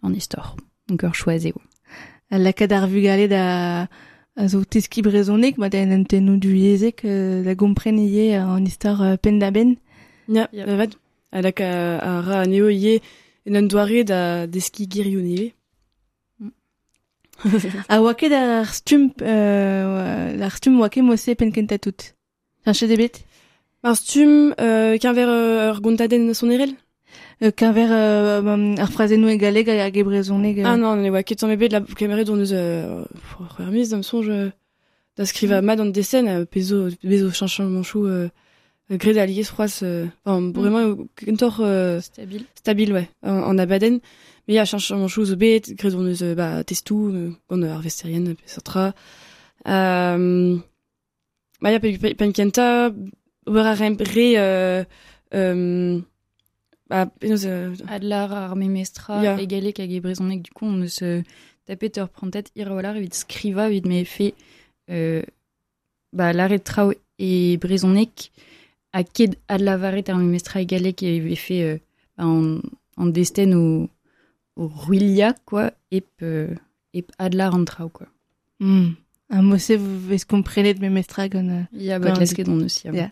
en 0.02 0.14
histoire. 0.14 0.56
Donc, 0.88 1.04
heure 1.04 1.16
choisi, 1.16 1.50
ouais. 1.50 2.38
lakad 2.40 2.72
ar 2.74 2.88
vugale 2.88 3.28
da 3.30 3.88
a 4.36 4.48
zo 4.48 4.64
teski 4.66 5.02
brezonek 5.02 5.58
ma 5.58 5.70
da 5.70 5.80
en 5.80 6.04
tennou 6.04 6.38
du 6.38 6.52
yezek 6.58 7.06
euh, 7.06 7.44
da 7.44 7.54
gompren 7.56 7.98
ie 7.98 8.36
an 8.36 8.66
istor 8.66 9.02
euh, 9.02 9.16
pen 9.18 9.40
da 9.40 9.50
ben. 9.52 9.78
Ja, 10.28 10.50
Ja. 10.52 10.66
da 10.66 10.76
vat. 10.76 10.90
Alak 11.32 11.62
a, 11.62 11.98
a 12.00 12.22
ra 12.22 12.46
neo 12.46 12.68
ie 12.70 13.00
en 13.46 13.56
an 13.56 13.68
doare 13.68 14.04
da 14.04 14.46
deski 14.48 14.88
girioù 14.90 15.22
neve. 15.22 15.54
A 17.90 18.02
wake 18.06 18.30
da 18.30 18.60
ar 18.62 18.74
stum, 18.74 19.12
euh, 19.22 20.42
ar 20.44 20.52
stum 20.58 20.80
wake 20.80 21.02
mose 21.02 21.36
pen 21.36 21.52
kenta 21.52 21.78
tout. 21.78 22.14
Chanche 22.66 22.88
debet 22.88 23.24
Ar 23.84 23.96
stum, 23.96 24.54
euh, 24.60 24.98
qu'un 24.98 25.14
ver 25.14 25.28
euh, 25.30 25.72
ur 25.72 25.82
gontaden 25.82 26.34
son 26.34 26.50
erel? 26.50 26.74
Euh, 27.44 27.52
Qu'un 27.52 27.72
ver 27.72 27.90
euh, 27.92 28.42
um, 28.42 28.76
ar 28.80 28.92
frazenou 28.92 29.30
e 29.30 29.38
galeg 29.38 29.70
a 29.70 29.92
ge 29.92 30.04
brezonek. 30.04 30.58
Ah 30.66 30.76
non, 30.76 30.96
ne 30.98 31.10
oa 31.12 31.22
ket 31.24 31.44
an 31.44 31.52
ebet 31.54 31.70
la 31.70 31.82
kemeret 31.82 32.26
d'on 32.26 32.40
eus 32.42 32.52
euh, 32.54 33.06
ur 33.60 33.72
mis 33.72 33.88
d'am 33.90 34.02
sonj 34.04 34.28
euh, 34.30 34.50
da 35.16 35.26
skriva 35.26 35.62
mad 35.62 35.80
an 35.80 35.92
desen 35.94 36.28
euh, 36.28 36.46
pezo, 36.46 36.90
pezo 37.02 37.30
chanchan 37.32 37.70
manchou 37.70 38.06
euh, 38.08 38.28
euh, 38.92 38.98
gred 38.98 39.18
alies 39.20 39.44
froaz, 39.46 39.80
euh, 39.84 40.08
enfin, 40.26 40.52
vraiment, 40.52 40.98
kentor 41.16 41.58
euh, 41.62 42.02
Stable. 42.02 42.42
stabil, 42.56 42.92
ouais, 42.92 43.10
en, 43.24 43.38
en 43.44 43.58
abaden. 43.60 44.00
Mais 44.48 44.56
ya 44.56 44.66
chanchan 44.66 44.98
manchou 45.00 45.26
zo 45.26 45.36
bet, 45.36 45.74
gred 45.76 45.94
on 45.96 46.08
eus 46.08 46.22
euh, 46.24 46.34
ba, 46.36 46.64
testou, 46.64 47.10
euh, 47.10 47.32
gant 47.50 47.62
ar 47.64 47.82
vesterien, 47.82 48.24
pesetra. 48.36 48.94
Euh, 49.68 50.58
ba 51.62 51.72
ya 51.72 51.80
pe, 51.80 51.98
pe, 52.00 52.14
pen 52.16 52.32
kenta, 52.32 52.92
ober 53.46 53.66
a 53.68 53.74
rem 53.76 53.98
re, 54.00 54.28
euh, 54.38 54.84
euh, 55.34 56.00
ba, 56.90 57.08
penaos, 57.08 57.46
euh, 57.46 57.76
Adlar, 57.90 58.32
Armé 58.32 58.70
Mestra, 58.70 59.22
Ja. 59.22 59.38
et 59.40 59.48
Galek, 59.48 59.80
hag 59.82 59.92
e 59.92 60.00
Brezonnet, 60.00 60.38
du 60.38 60.52
coup, 60.52 60.66
on 60.66 60.72
ne 60.80 60.88
se 60.88 61.24
tapait 61.66 61.92
leur 61.98 62.08
prend 62.10 62.30
tête, 62.30 62.52
Irawalar, 62.56 62.94
vite 62.94 63.16
scriva, 63.16 63.70
vite 63.70 63.86
m'avait 63.86 64.06
fait, 64.06 64.34
euh, 64.90 65.22
bah, 66.14 66.32
l'arrêt 66.32 66.60
de 66.60 66.64
Trau 66.64 66.94
et 67.20 67.58
Brezonnek, 67.58 68.32
à 68.94 69.04
Ked 69.04 69.36
Adlavaret, 69.50 70.10
Armé 70.10 70.24
Mestra 70.24 70.62
et 70.62 70.66
Galek, 70.66 70.96
qui 70.96 71.08
avait 71.20 71.36
fait, 71.36 71.64
euh, 71.64 71.78
bah, 72.18 72.26
en, 72.28 72.60
en 72.96 73.06
destin 73.08 73.52
au, 73.52 73.90
au 74.58 74.68
Ruilia, 74.68 75.34
quoi, 75.46 75.72
et, 75.92 76.04
euh, 76.22 76.54
et 76.94 77.06
Adlar 77.18 77.56
en 77.56 77.64
Trau, 77.64 77.90
quoi. 77.90 78.08
Hmm. 78.60 78.92
A 79.30 79.42
mose 79.42 79.72
vez 79.72 80.20
komprenet 80.20 80.76
me 80.80 80.90
mestra 80.90 81.28
gant... 81.28 81.50
Euh. 81.50 81.64
Il 81.74 81.84
y 81.84 81.92
a 81.92 82.00
Quand 82.00 82.06
bah, 82.10 82.14
on 82.16 82.20
lasket 82.20 82.48
on 82.48 82.62
aussi. 82.62 82.88
Ja. 82.88 83.12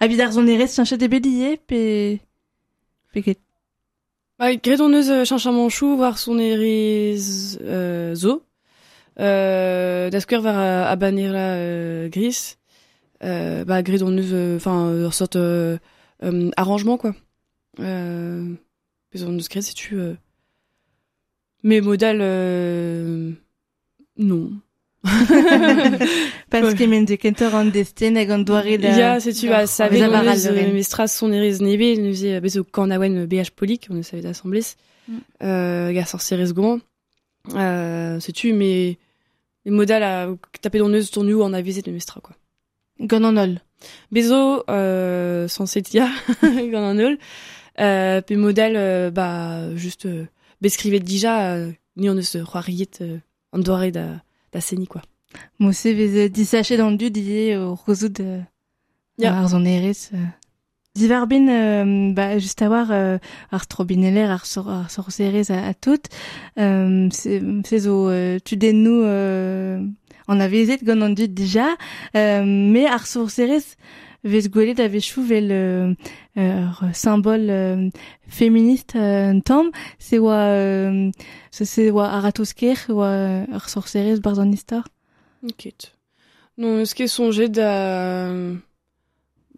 A 0.00 0.08
bid 0.08 0.20
ar 0.20 0.32
zon 0.32 0.46
erez 0.46 0.68
chanche 0.68 0.98
debet 0.98 1.24
ie 1.24 1.56
pe... 1.56 2.18
Pe 3.12 3.22
ket. 3.22 3.40
Ba, 4.38 4.54
gret 4.56 4.80
on 4.80 4.92
eus 4.92 5.08
euh, 5.08 5.24
chanchan 5.24 5.52
manchou 5.52 5.96
war 5.96 6.18
son 6.18 6.38
erez 6.38 7.56
euh, 7.62 8.14
zo. 8.14 8.42
Euh, 9.18 10.10
da 10.10 10.20
skwer 10.20 10.42
war 10.44 10.58
a, 10.58 10.90
a 10.90 10.96
banir 10.96 11.32
la 11.32 11.54
euh, 11.54 12.08
gris. 12.10 12.56
Euh, 13.24 13.64
ba, 13.64 13.82
gret 13.82 14.02
on 14.02 14.18
eus, 14.18 14.34
euh, 14.34 14.56
enfin, 14.56 14.88
euh, 14.88 15.08
ur 15.08 15.12
euh, 15.36 15.78
euh, 16.22 16.50
arrangement, 16.56 16.98
quoi. 16.98 17.14
Euh, 17.80 18.52
pez 19.16 19.24
on 19.24 19.36
eus 19.36 19.48
gret, 19.48 19.62
si 19.62 19.74
tu... 19.74 19.96
Euh, 19.98 20.14
mais 21.62 21.80
modal, 21.80 22.18
euh, 22.20 23.32
non. 24.18 24.52
Parce 26.50 26.74
men 26.86 27.04
de 27.04 27.16
kentor 27.16 27.54
an 27.54 27.70
desten 27.70 28.16
hag 28.16 28.30
an 28.30 28.44
doare 28.44 28.78
da... 28.78 28.96
Ya, 28.98 29.20
se 29.20 29.30
tu 29.30 29.46
da- 29.46 29.60
vas 29.60 29.66
savet 29.66 30.00
da 30.00 30.08
on 30.08 30.10
varal 30.10 30.36
eus 30.36 30.44
leuren. 30.46 30.70
euh, 30.70 30.72
mestras 30.74 31.08
son 31.08 31.32
erez 31.32 31.60
nebe, 31.60 31.98
nous 31.98 32.10
faisait 32.12 32.40
bezo 32.40 32.64
kan 32.64 32.90
awen 32.90 33.26
BH 33.26 33.50
Polik, 33.54 33.86
on 33.90 33.98
eus 33.98 34.04
savet 34.04 34.26
assemblés. 34.26 34.74
Mm. 35.08 35.18
Euh, 35.42 35.92
sorcerez 36.06 36.52
gant. 36.52 36.80
Euh, 37.54 38.18
sais-tu, 38.20 38.52
mais 38.52 38.98
les 39.64 39.70
à 40.02 40.28
taper 40.60 40.78
dans 40.78 40.88
de 41.82 41.90
Mestra, 41.92 42.20
quoi. 42.20 42.34
Gonanol. 43.00 43.60
Bezo, 44.10 44.64
euh, 44.70 45.48
sans 45.48 45.66
setia, 45.66 46.08
Gonanol. 46.42 47.12
Euh, 47.12 47.16
puis 48.22 48.36
modèle, 48.36 48.74
euh, 48.76 49.10
bah, 49.10 49.74
juste, 49.76 50.06
euh, 50.06 50.26
bescrivait 50.60 51.00
déjà, 51.00 51.54
euh, 51.54 51.72
ni 51.96 52.08
on 52.10 52.14
ne 52.14 52.22
se 52.22 52.38
croiriait, 52.38 52.88
euh, 53.00 53.18
en 53.52 53.58
doré 53.58 53.90
da, 53.92 54.22
da 54.52 54.60
seni, 54.60 54.86
quoi. 54.86 55.02
Mousse 55.58 55.84
vez 55.84 56.28
disaché 56.30 56.76
dans 56.76 56.92
du 56.92 57.10
dié 57.10 57.56
au 57.56 57.74
roseau 57.74 58.08
de 58.08 58.40
Ja. 59.18 59.38
ar 59.38 59.48
zon 59.48 59.64
erez. 59.64 59.92
euh. 60.14 60.18
Divarbin, 60.94 61.48
euh, 61.48 62.12
bah, 62.14 62.38
juste 62.38 62.62
à 62.62 62.68
voir, 62.68 62.90
euh, 62.90 63.18
ar 63.50 63.66
trobineller, 63.66 64.22
ar 64.22 64.46
sor, 64.46 64.70
ar 64.70 64.90
sor 64.90 65.10
serez 65.12 65.50
à, 65.50 65.66
à 65.68 65.74
tout. 65.74 66.00
Euh, 66.58 67.08
c'est 67.10 67.78
zo, 67.78 68.08
euh, 68.08 68.38
tu 68.42 68.56
den 68.56 68.82
nous, 68.82 69.02
euh, 69.02 69.84
on 70.28 70.40
zet 70.40 70.82
gant 70.82 71.00
an 71.02 71.10
dud 71.10 71.34
déjà, 71.34 71.68
euh, 72.16 72.42
mais 72.46 72.86
ar 72.86 73.06
sor 73.06 73.30
serez, 74.26 74.42
vez 74.42 74.48
gwelet 74.48 74.80
a 74.80 74.88
vechou 74.88 75.22
vel 75.22 75.48
euh, 75.52 75.94
euh, 76.36 76.66
symbole 76.92 77.48
euh, 77.50 77.88
féministe 78.28 78.94
euh, 78.96 79.32
c'est 79.98 80.18
euh, 80.48 81.10
c'est- 81.50 81.90
oa 81.90 82.06
aratosker, 82.08 82.74
oa 82.90 83.44
ar 83.52 83.68
sor 83.68 83.88
serez 83.88 84.20
bar 84.20 84.38
an 84.38 84.50
istor. 84.52 84.82
Ok. 85.44 85.68
Non, 86.58 86.84
ce 86.84 86.94
qui 86.94 87.02
est 87.04 87.08
songé 87.08 87.48
da, 87.48 88.32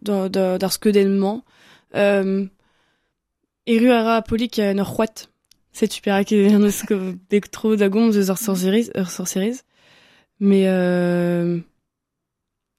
da, 0.01 0.29
da, 0.29 0.57
d'ar 0.57 0.71
skedelman, 0.73 1.41
euh, 1.95 2.45
eru 3.65 3.89
ara 3.91 4.21
polik 4.21 4.59
a 4.59 4.73
nor 4.73 4.87
c'hoat. 4.95 5.29
C'est 5.71 5.91
super 5.91 6.25
que 6.25 6.35
an 6.55 6.63
eus 6.65 6.83
ket 6.83 6.99
beg 7.29 7.49
tro 7.51 7.75
da 7.77 7.87
gomz 7.89 8.17
eus 8.17 8.29
ur 8.29 8.37
sorceriz, 8.37 8.91
ur 8.97 9.09
sorceriz. 9.09 9.63
Mais, 10.41 10.65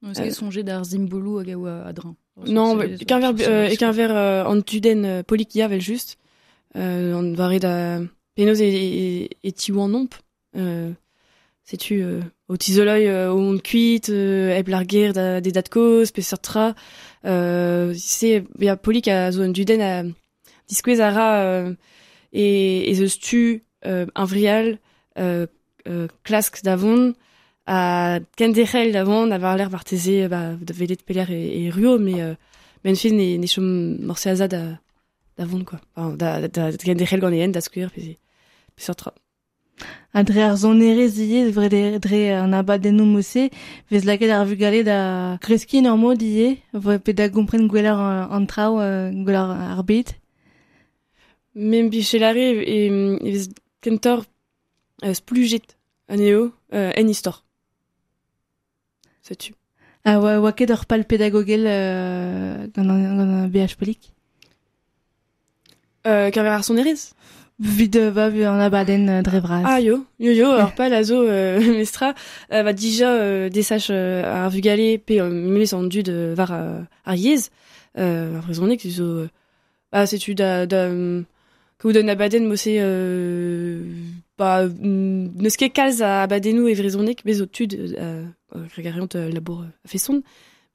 On 0.02 0.14
s'est 0.14 0.30
songé 0.30 0.62
d'ar 0.62 0.84
Zimbolou 0.84 1.38
hag 1.38 1.50
a 1.50 1.58
oa 1.58 1.86
adrin. 1.86 2.16
non, 2.46 2.78
qu'un 3.06 3.32
verre, 3.32 3.48
euh, 3.50 3.68
et 3.68 3.76
qu'un 3.76 3.92
verre, 3.92 4.16
euh, 4.16 4.44
an 4.44 4.62
tuden 4.62 5.04
euh, 5.04 5.22
polik 5.22 5.54
yavel 5.54 5.80
juste, 5.80 6.16
an 6.74 7.34
vare 7.34 7.58
da, 7.60 8.00
penoz 8.34 8.62
et, 8.62 8.68
et, 8.68 9.30
et 9.44 9.52
tiou 9.52 9.80
an 9.80 9.92
omp, 9.92 10.14
euh, 10.56 10.90
sais-tu, 11.64 12.02
au 12.48 12.56
tisoloi, 12.56 13.28
au 13.30 13.38
monde 13.38 13.60
cuit, 13.62 14.00
eb 14.08 14.68
larguer 14.68 15.12
da, 15.12 15.40
des 15.40 15.52
dates 15.52 15.68
cause, 15.68 16.12
pe 16.12 16.22
sortra, 16.22 16.74
euh, 17.26 17.92
c'est, 17.98 18.44
il 18.58 18.64
y 18.64 18.68
a 18.68 18.76
polik 18.76 19.08
a 19.08 19.30
zo 19.32 19.42
an 19.42 19.52
duden 19.52 19.82
a 19.82 20.04
disquez 20.66 21.00
ara, 21.00 21.42
euh, 21.42 21.74
et, 22.32 22.90
et 22.90 22.94
ze 22.94 23.06
stu, 23.06 23.64
un 23.84 24.24
vrial, 24.24 24.78
klask 26.24 26.62
d'avon, 26.64 27.14
a 27.72 28.18
kenderel 28.36 28.90
d'avon, 28.92 29.30
avoir 29.30 29.56
l'air 29.56 29.70
vartese, 29.70 30.28
bah, 30.28 30.54
de 30.60 30.72
velet 30.72 30.96
peler 31.06 31.24
et, 31.30 31.66
et 31.66 31.70
ruo, 31.70 31.98
mais, 31.98 32.20
euh, 32.20 32.34
zad 34.34 34.54
a, 34.54 34.80
d'avon, 35.38 35.64
quoi. 35.64 35.80
Enfin, 35.94 36.16
da, 36.16 36.48
kenderel 36.72 37.20
pe, 37.20 38.16
pe 38.74 38.82
sortra. 38.82 39.14
a 40.12 40.22
dre 40.24 40.42
ar 40.42 40.56
zon 40.56 40.80
erez 40.82 41.18
ie, 41.22 41.44
vre 41.54 41.68
de, 41.70 41.98
dre 42.02 42.20
an 42.34 42.52
abadennou 42.52 43.06
mousse, 43.06 43.50
vez 43.90 44.04
laket 44.04 44.30
ar 44.34 44.44
vugale 44.44 44.82
da 44.84 45.38
kreski 45.40 45.82
nor 45.82 45.96
mod 45.96 46.22
ie, 46.22 46.56
vre 46.72 46.98
pe 46.98 47.14
da 47.14 47.28
gompren 47.28 47.68
gwelar 47.70 47.98
an, 47.98 48.24
an 48.36 48.48
trao, 48.50 48.80
euh, 48.80 49.10
gwelar 49.24 49.54
ar 49.76 49.84
bet. 49.84 50.16
Mem 51.54 51.90
bichelare 51.90 52.50
e, 52.58 52.80
e 52.90 53.30
vez 53.30 53.48
kentor 53.80 54.24
euh, 55.04 55.14
euh, 56.74 56.92
en 56.96 57.08
istor. 57.08 57.44
Sais-tu 59.30 59.54
A 60.04 60.18
oa, 60.18 60.40
oa 60.40 60.52
ket 60.58 60.70
ur 60.74 60.86
pal 60.90 61.04
pedagogel 61.06 61.64
euh, 61.68 62.66
gant 62.74 62.88
an, 62.90 62.98
gant 62.98 63.20
an 63.22 63.48
BH 63.48 63.76
polik. 63.78 64.12
euh, 66.06 66.30
Qu'un 66.32 66.42
verre 66.42 66.64
son 66.64 66.74
Vid 67.60 67.94
euh, 67.96 68.10
va 68.10 68.28
vu 68.28 68.44
an 68.44 68.58
abaden 68.58 69.08
euh. 69.08 69.22
Ah 69.64 69.80
yo, 69.80 70.04
yo 70.18 70.32
yo, 70.32 70.50
alors 70.54 70.74
pas 70.74 70.88
lazo 70.88 71.22
euh, 71.22 71.60
mestra 71.78 72.14
euh, 72.52 72.62
va 72.64 72.72
déjà 72.72 73.12
euh, 73.12 73.50
desach 73.50 73.88
euh, 73.90 74.24
ar 74.24 74.50
vugale 74.50 74.98
pe 74.98 75.20
euh, 75.20 75.28
memes 75.30 75.66
an 75.72 75.84
dud 75.84 76.08
euh, 76.08 76.34
var 76.34 76.52
euh, 76.52 76.80
ar 77.04 77.14
yez 77.14 77.50
euh, 77.98 78.38
ar 78.38 78.42
vrezonek 78.42 78.80
zo 78.88 79.04
euh, 79.04 79.28
ah 79.92 80.06
sais-tu 80.06 80.34
da 80.34 80.64
da 80.66 80.88
um, 80.88 81.24
que 81.78 81.86
vous 81.86 81.92
donne 81.92 82.08
abaden 82.08 82.48
mo 82.48 82.56
se 82.56 82.70
euh, 82.80 83.84
bah 84.38 84.64
mm, 84.66 85.46
a 86.00 86.22
abadenou 86.22 86.66
e 86.66 87.42
o 87.42 87.46
tud 87.46 87.74
euh, 87.74 87.92
euh, 87.98 88.24
gregariant 88.74 89.08
euh, 89.14 89.30
labour 89.30 89.62
euh, 89.62 89.94
a 89.94 89.98
son 89.98 90.22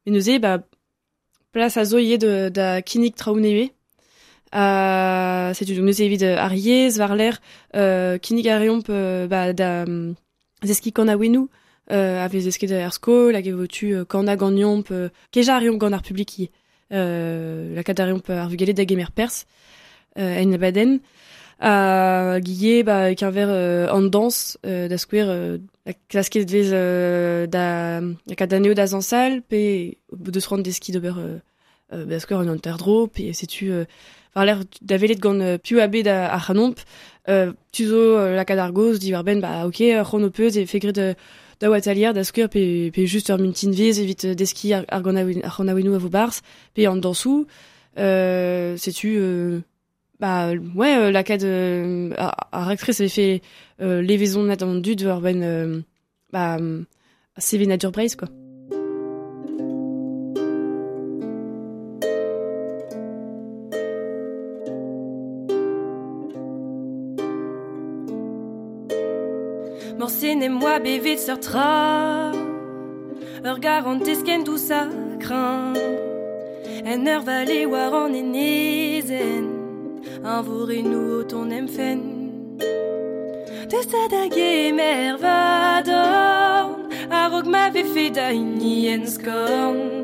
mais 0.06 0.12
neuze 0.12 0.40
bah 0.40 0.60
place 1.52 1.78
a 1.78 1.86
zo 1.86 1.98
yé 1.98 2.18
de 2.18 2.82
kinik 2.82 3.16
kinig 8.22 8.48
a 8.50 8.60
reomp 8.60 8.90
euh, 8.90 9.28
bah, 9.28 9.54
da 9.54 9.84
um, 9.84 10.16
zeski 10.64 10.92
kan 10.92 11.08
a 11.08 11.18
wenou 11.18 11.50
a 11.88 12.28
vez 12.28 12.48
esket 12.48 12.72
ar 12.72 12.94
skol 12.94 13.36
hag 13.36 13.48
e 13.48 13.52
votu 13.54 14.06
kan 14.10 14.28
a 14.28 14.36
gant 14.36 14.58
yomp 14.58 14.92
euh, 14.92 15.10
keja 15.32 15.60
euh, 16.94 17.76
la 17.76 17.84
kad 17.84 18.00
a 18.00 18.06
reomp 18.06 18.30
ar 18.30 18.50
vugale 18.50 18.74
da 18.74 18.86
gemer 18.86 19.12
pers 19.12 19.46
euh, 20.18 20.44
en 20.44 20.54
abaden 20.54 21.00
a 21.60 22.40
guille 22.42 22.84
bah 22.84 23.16
qu'un 23.16 23.32
verre 23.32 23.48
euh, 23.50 23.88
en 23.90 24.02
danse 24.02 24.58
euh, 24.66 24.88
da 24.88 24.98
square 24.98 25.28
euh, 25.30 25.58
la 25.86 25.94
klasket 26.10 26.50
vez 26.50 26.70
euh, 26.74 27.48
da 27.48 28.02
la 28.02 28.36
kad 28.36 28.52
aneo 28.54 28.74
da 28.74 28.86
zansal 28.88 29.42
de 29.50 30.40
se 30.40 30.50
rendre 30.50 30.64
des 30.64 30.74
skis 30.74 30.92
d'ober 30.92 31.14
euh, 31.18 31.38
euh, 31.94 32.06
da 32.06 32.20
square 32.20 32.42
en 32.42 32.48
anterdro 32.50 33.08
pe 33.08 33.32
c'est-tu 33.34 33.72
euh, 33.72 33.86
var 34.36 34.46
l'air 34.46 34.60
da 34.82 34.98
velet 34.98 35.16
gant 35.16 35.40
euh, 35.40 35.58
piou 35.58 35.80
abe 35.80 36.04
da 36.04 36.28
hanomp 36.36 36.76
euh, 37.30 37.54
tuzo 37.72 37.96
euh, 37.96 38.36
la 38.36 38.44
cadargos 38.44 38.98
di 39.00 39.14
ben 39.24 39.40
bah 39.40 39.66
ok 39.66 39.82
ron 40.04 40.24
o 40.24 40.30
peus 40.30 40.58
e 40.58 40.66
fegret 40.66 40.92
de 40.92 41.16
da 41.62 41.70
watalier 41.70 42.12
da 42.14 42.24
skur 42.26 42.50
pe 42.50 42.92
pe 42.92 43.06
juste 43.06 43.30
ur 43.30 43.40
mintin 43.40 43.72
viz 43.72 43.98
evit 44.02 44.26
euh, 44.26 44.36
deski 44.36 44.74
ar 44.74 44.84
ar 44.90 45.02
gant 45.02 45.16
a 45.16 45.24
wen- 45.24 45.44
ar 45.46 45.56
gant 45.58 45.70
a 45.70 45.74
wenou 45.74 45.96
a 45.96 46.00
vo 46.00 46.10
bars 46.10 46.42
pe 46.74 46.86
an 46.88 46.98
dansou 46.98 47.48
euh, 47.98 48.76
sais-tu 48.76 49.16
euh, 49.20 49.62
bah 50.20 50.52
ouais 50.76 50.96
euh, 50.98 51.12
la 51.12 51.24
cad 51.24 51.44
euh, 51.44 52.12
actrice 52.52 53.00
avait 53.02 53.10
fait 53.10 53.42
euh, 53.82 54.02
l'évaison 54.02 54.44
inattendue 54.46 54.96
de 54.96 55.08
ben 55.20 55.44
euh, 55.44 55.82
bah 56.32 56.58
CV 57.38 57.66
Nature 57.66 57.92
Brace 57.92 58.16
quoi. 58.16 58.30
Morsen 70.00 70.44
et 70.44 70.50
moi 70.50 70.80
bébé 70.80 71.16
de 71.16 71.20
sortra 71.20 72.32
Ur 73.44 73.60
garantes 73.60 74.24
ken 74.24 74.44
tout 74.44 74.58
ça 74.58 74.88
craint. 75.20 75.74
En 76.86 77.06
ur 77.06 77.22
vallée 77.22 77.66
war 77.66 77.94
en 77.94 78.14
enezen 78.14 79.65
Un 80.28 80.42
nous 80.42 81.24
ton 81.24 81.52
emfen 81.52 82.00
De 83.70 83.78
sa 83.90 84.08
dagé 84.10 84.72
mervador 84.72 85.94
A 87.12 87.30
rog 87.30 87.46
m'avait 87.46 87.84
fait 87.84 88.10
da 88.10 88.34
uni 88.34 88.90
en 88.90 89.06
skorn 89.06 90.04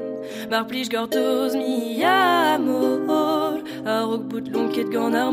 Mar 0.52 0.68
plij 0.68 0.90
gortoz 0.90 1.56
mi 1.56 2.04
amor 2.04 3.64
A 3.84 4.04
rog 4.04 4.28
bout 4.30 4.48
lonket 4.54 4.92
gant 4.92 5.16
ar 5.16 5.32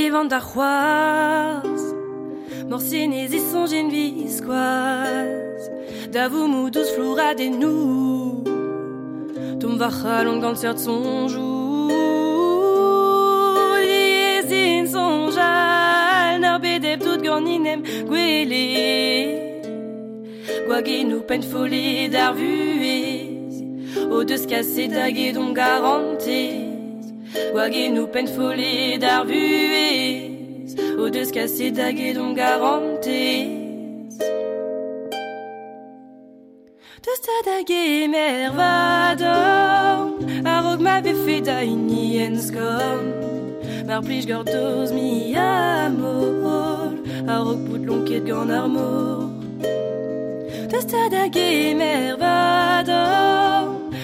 Mskwan 0.00 0.28
klevant 0.28 0.30
da 0.30 0.40
c'hoaz 0.40 1.82
Morsenez 2.70 3.32
e 3.34 3.40
sonjen 3.50 3.90
viskoaz 3.90 5.62
Da 6.10 6.28
vou 6.28 6.48
mou 6.48 6.70
douz 6.70 6.88
flora 6.94 7.34
de 7.34 7.50
Tom 9.60 9.76
gant 9.76 10.56
sert 10.56 10.78
sonjou 10.78 11.88
Liezin 13.84 14.86
sonjal 14.86 16.40
Nar 16.40 16.58
bedeb 16.60 17.00
tout 17.00 17.20
gant 17.22 17.46
inem 17.46 17.82
gwele 18.08 18.64
Gwagenou 20.66 21.20
pen 21.28 21.42
folé 21.42 22.08
d'ar 22.08 22.32
vuez 22.32 23.54
O 24.08 24.24
deus 24.24 24.46
kaset 24.46 24.92
hag 24.96 25.34
don 25.34 25.52
garantez 27.34 27.52
Gwagenou 27.52 28.06
pen 28.06 28.26
folé 28.26 28.98
d'ar 28.98 29.24
vuez 29.24 30.74
O 30.98 31.08
deus 31.10 31.30
kaset 31.30 31.70
daget 31.72 32.16
on 32.16 32.34
garantez 32.34 34.18
Deus 37.02 37.20
ta 37.20 37.42
daget 37.44 38.08
mervador 38.10 39.28
A 40.44 40.60
rog 40.62 40.80
ma 40.80 41.00
be 41.00 41.14
fe 41.24 41.40
da 41.40 41.60
ini 41.62 42.18
en 42.18 42.38
skom 42.40 43.14
Mar 43.86 44.02
plij 44.02 44.26
mi 44.92 45.34
amor 45.36 46.94
A 47.26 47.38
rog 47.38 47.58
bout 47.68 47.86
lonket 47.86 48.24
gant 48.26 48.50
ar 48.50 48.68
mor. 48.68 49.30
Deus 50.70 50.84
ta 50.84 51.08
daget 51.10 51.76
mervador 51.76 53.39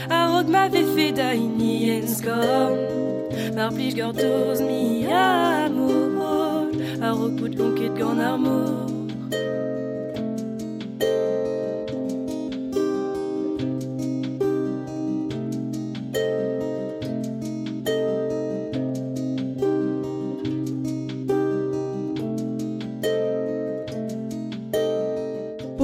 A 0.08 0.26
rog 0.30 0.48
ma 0.48 0.68
be 0.68 0.82
fe 0.94 1.10
da 1.12 1.32
ini 1.32 1.90
en 1.96 2.06
skom 2.08 2.74
Mar 3.56 3.70
plij 3.74 3.94
gordoz 3.98 4.60
mi 4.60 5.06
amor 5.06 6.70
A 7.02 7.08
rog 7.18 7.32
bout 7.38 7.54
lonket 7.58 7.92
gant 7.98 8.20
ar 8.20 8.38
mor 8.38 8.95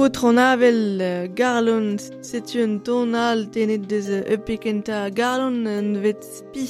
Kotran 0.03 0.35
avel 0.35 0.99
garlon 1.33 1.85
setu 2.29 2.57
un 2.65 2.73
tonal 2.83 3.45
tenet 3.53 3.83
de 3.87 3.87
dez 3.87 4.07
eupekenta 4.33 4.97
garlon 5.19 5.63
un 5.65 5.93
vet 6.03 6.21
spi. 6.37 6.65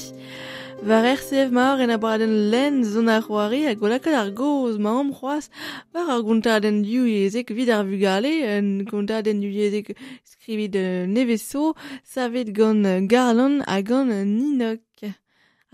Var 0.89 1.07
RCF 1.17 1.49
maor 1.57 1.81
en 1.81 1.95
abraden 1.95 2.35
len 2.51 2.83
zon 2.91 3.09
ar 3.09 3.23
c'hoari 3.25 3.63
a 3.71 3.73
golakad 3.73 4.13
ar 4.19 4.29
goz 4.41 4.77
ma 4.77 4.91
am 4.99 5.09
c'hoaz 5.17 5.49
var 5.93 6.13
ar 6.13 6.21
gontaden 6.27 6.83
diou 6.85 7.09
yezek 7.09 7.49
vid 7.57 7.73
ar 7.73 7.83
vugale 7.89 8.33
un 8.59 8.69
gontaden 8.91 9.41
diou 9.41 9.53
yezek 9.61 9.97
skrivit 10.31 10.77
neveso 11.15 11.73
savet 12.13 12.53
gant 12.59 12.85
garlon 13.13 13.55
a 13.65 13.81
gant 13.81 14.13
ninok 14.37 15.09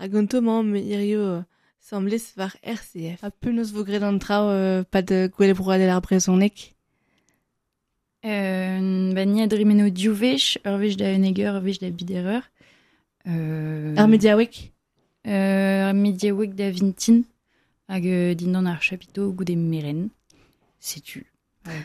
a 0.02 0.04
gant 0.08 0.32
tomam 0.32 0.72
irio 0.80 1.44
semblez 1.88 2.24
var 2.40 2.52
RCF. 2.64 3.20
A 3.20 3.30
peu 3.30 3.52
nos 3.52 3.70
vogret 3.76 4.02
an 4.02 4.18
trao 4.18 4.48
euh, 4.48 4.82
pad 4.92 5.08
gwele 5.36 5.52
broadel 5.52 5.92
ar 5.92 6.00
brezonek. 6.00 6.79
Euh, 8.24 9.14
ba 9.14 9.24
ni 9.24 9.42
adrimeno 9.42 9.88
diuvech, 9.88 10.58
ur 10.66 10.76
vech 10.78 10.96
da 10.96 11.14
uneger, 11.14 11.54
ur 11.54 11.62
vech 11.62 11.80
da 11.80 11.90
bidereur. 11.90 12.42
Euh, 13.26 13.94
Ar 13.96 14.08
mediawek 14.08 14.72
Euh, 15.26 15.88
ar 15.88 15.94
mediawek 15.94 16.54
da 16.56 16.70
vintin, 16.70 17.24
hag 17.88 18.06
euh, 18.06 18.34
dindan 18.34 18.64
ar 18.64 18.80
chapito 18.80 19.32
goude 19.32 19.54
meren. 19.56 20.08
Setu. 20.78 21.26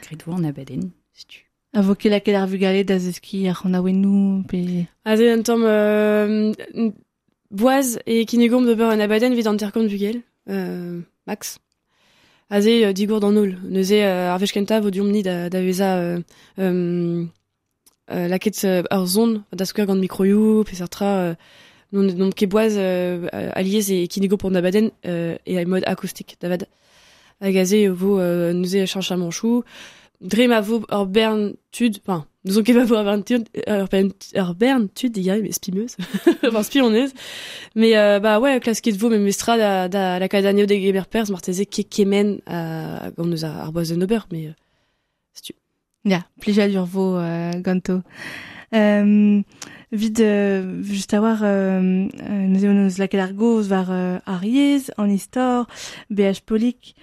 Gredvo 0.04 0.32
an 0.32 0.44
abaden. 0.44 0.92
Setu. 1.12 1.42
A 1.74 1.82
vo 1.82 1.96
ket 1.96 2.12
laket 2.12 2.36
ar 2.36 2.48
vugale 2.48 2.86
da 2.88 2.98
zeski 2.98 3.50
ar 3.50 3.56
c'hon 3.60 3.74
aouenou 3.74 4.44
pe... 4.48 4.88
A 5.04 5.18
ze 5.18 5.28
un 5.36 5.44
tamm 5.44 5.64
euh, 5.66 6.54
boaz 7.52 8.00
e 8.08 8.24
kinegom 8.26 8.66
de 8.66 8.74
beur 8.74 8.92
an 8.92 9.02
abaden 9.02 9.36
vid 9.36 9.48
an 9.48 9.58
euh, 10.48 11.02
Max. 11.28 11.60
A 12.50 12.62
ze 12.62 12.86
euh, 12.86 12.94
digour 12.94 13.20
d'an 13.20 13.36
ol. 13.36 13.58
Neuze 13.64 13.94
euh, 13.94 14.32
ar 14.32 14.38
vech 14.38 14.54
kenta 14.54 14.80
vo 14.80 14.92
diomni 14.94 15.24
da, 15.24 15.50
da 15.50 15.62
veza 15.62 15.98
euh, 15.98 16.20
euh, 16.60 17.26
laket 18.28 18.66
ar 18.66 19.06
zon 19.08 19.42
da 19.52 19.66
skouer 19.66 19.88
gant 19.88 19.98
mikroioù, 19.98 20.64
pe 20.64 20.76
sartra 20.76 21.10
euh, 21.18 21.34
non, 21.92 22.04
non 22.04 22.30
ket 22.30 22.46
boaz 22.46 22.78
aliez 22.78 23.90
e 23.90 24.06
kinego 24.08 24.38
pour 24.38 24.52
an 24.52 24.56
abaden 24.62 24.92
euh, 25.06 25.38
e 25.48 25.58
a 25.58 25.66
mod 25.66 25.84
acoustik 25.88 26.38
davad. 26.40 26.68
Hag 27.42 27.58
a 27.58 27.66
ze 27.66 27.88
vo 27.90 28.22
neuze 28.54 28.86
dre 30.22 30.48
ma 30.48 30.62
vo 30.62 30.80
bern 31.06 31.56
tud, 31.72 32.00
enfin, 32.02 32.26
nous 32.46 32.60
on 32.60 32.64
ket 32.64 32.76
ma 32.76 32.86
vo 32.86 32.96
ur 32.96 33.04
bern 34.56 34.88
tud, 34.90 35.12
diga, 35.12 35.38
mais 35.42 35.52
spimeuse, 35.52 35.98
enfin 36.48 36.64
spioneuse. 36.64 37.12
Mais 37.76 37.98
euh, 37.98 38.20
bah 38.20 38.40
ouais, 38.40 38.60
klasket 38.60 38.96
vo, 38.96 39.10
même 39.10 39.28
estra 39.28 39.58
da, 39.58 39.88
da 39.90 40.20
la 40.20 40.28
cadaneo 40.30 40.66
de 40.66 40.76
gemer 40.76 41.08
pers, 41.08 41.32
marteze 41.32 41.66
ke 41.66 41.84
kemen 41.90 42.40
a 42.46 43.10
gant 43.18 43.32
eus 43.34 43.44
ar 43.44 43.72
boaz 43.74 43.90
de 43.90 43.96
nober, 43.96 44.28
mais 44.32 44.48
euh, 44.48 44.54
stu. 45.34 45.54
Ya, 46.06 46.24
plija 46.40 46.70
ur 46.70 46.86
vo 46.86 47.16
euh, 47.18 47.52
ganto. 47.62 48.02
Euh, 48.74 49.42
vid 49.92 50.20
euh, 50.20 50.84
just 50.84 51.14
a 51.14 51.22
war 51.22 51.40
euh, 51.42 52.08
euh, 52.30 52.48
nous 52.48 52.64
eus 52.64 52.74
neus 52.74 52.98
laket 53.00 53.22
ar 53.22 53.34
goz 53.34 53.70
war 53.70 53.90
euh, 53.90 54.20
ar 54.26 54.46
yez, 54.46 54.92
an 54.98 55.10
istor, 55.10 55.66
BH 56.12 56.42
Polik, 56.46 56.96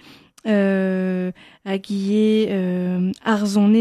euh, 0.47 1.31
ie 1.65 2.47
euh, 2.49 3.11
ar 3.23 3.45
zon 3.45 3.73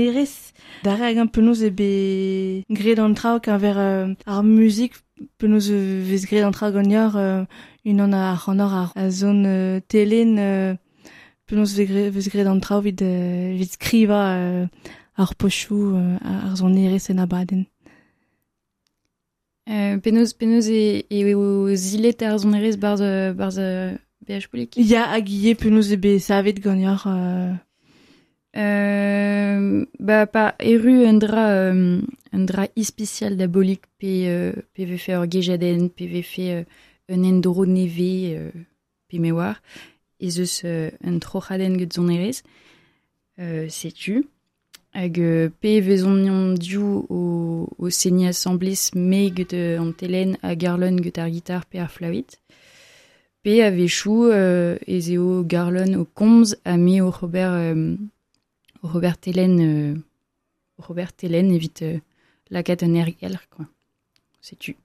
Da 0.82 0.96
re 0.96 1.04
hag 1.04 1.18
an 1.18 1.28
penaos 1.30 1.60
ebe 1.62 2.64
gred 2.68 2.98
an 2.98 3.14
traoù 3.14 3.38
ver 3.64 3.78
euh, 3.78 4.14
ar 4.26 4.42
muzik 4.42 4.94
penaos 5.38 5.68
vez 6.10 6.26
gred 6.26 6.42
an 6.42 6.50
trao 6.50 6.72
gagnor 6.72 7.14
euh, 7.16 7.44
unan 7.84 8.12
a 8.12 8.36
c'hanor 8.36 8.72
ar 8.74 8.92
a 8.96 9.08
zon 9.10 9.44
euh, 9.46 9.78
telen 9.86 10.38
euh, 10.38 10.74
penaos 11.46 11.72
vez 11.76 12.28
gred 12.28 12.48
an 12.48 12.58
trao 12.58 12.80
vid, 12.80 13.00
euh, 13.02 13.54
vid 13.56 13.70
skriva 13.70 14.34
euh, 14.34 14.66
ar 15.16 15.36
pochou 15.36 15.94
euh, 15.94 16.18
ar 16.48 16.56
zon 16.56 16.74
erez 16.74 17.10
en 17.10 17.18
abaden. 17.18 17.64
Euh, 19.70 19.98
penaos, 19.98 20.34
penaos 20.34 20.66
e, 20.66 21.06
e 21.08 21.34
o 21.36 21.76
zilet 21.76 22.22
ar 22.22 22.38
zon 22.38 22.54
erez 22.54 22.76
barz, 22.76 23.02
barz 23.38 23.56
uh, 23.58 23.94
BH 24.26 24.48
Polik 24.50 24.74
Ya 24.76 25.12
hag 25.14 25.30
ie 25.30 25.54
penaos 25.54 25.92
ebe 25.92 26.18
savet 26.18 26.58
gagnor... 26.58 27.06
Euh, 27.06 27.54
Euh, 28.54 29.86
ba 29.98 30.26
pa 30.26 30.54
eru 30.60 31.06
un 31.06 31.14
dra 31.14 31.48
euh, 31.48 32.02
un 32.32 32.44
dra 32.44 32.66
ispecial 32.76 33.38
da 33.38 33.46
bolik 33.46 33.86
pe 33.98 34.28
euh, 34.28 34.52
pe 34.74 34.84
ve 34.84 34.98
fe 34.98 35.16
ur 35.16 35.24
gejaden 35.24 35.88
pe 35.88 36.04
ve 36.04 36.20
fe 36.22 36.50
euh, 36.52 36.64
un 37.08 37.24
endro 37.24 37.64
neve 37.64 38.36
euh, 38.36 38.50
pe 39.08 39.18
me 39.18 39.32
war 39.32 39.62
ez 40.20 40.38
eus 40.38 40.62
euh, 40.64 40.90
un 41.02 41.18
trochaden 41.18 41.78
get 41.78 41.94
zon 41.94 42.10
erez. 42.10 42.42
Euh, 43.38 43.70
setu 43.70 44.28
hag 44.92 45.18
euh, 45.18 45.48
diou 46.58 47.66
seni 47.88 48.28
assemblez 48.28 48.90
me 48.94 49.30
get 49.34 49.54
euh, 49.54 49.80
an 49.80 49.92
telen 49.92 50.36
a 50.42 50.54
garlon 50.54 50.98
get 51.02 51.16
ar 51.16 51.30
gitar 51.32 51.64
pe 51.64 51.78
ar 51.78 51.90
flavit 51.90 52.36
pe 53.42 53.62
a 53.62 53.70
vechou 53.70 54.26
euh, 54.30 54.76
garlon 55.44 55.94
o 56.00 56.04
komz 56.04 56.54
a 56.66 56.76
o 56.76 57.10
Robert 57.10 57.56
Robert 58.82 59.16
Hélène 59.26 59.60
euh, 59.60 59.94
Robert 60.78 61.12
Hélène 61.22 61.52
évite 61.52 61.82
euh, 61.82 61.98
la 62.50 62.62
catenaire 62.62 63.08
quoi. 63.50 63.66
C'est 64.40 64.58
tu. 64.58 64.76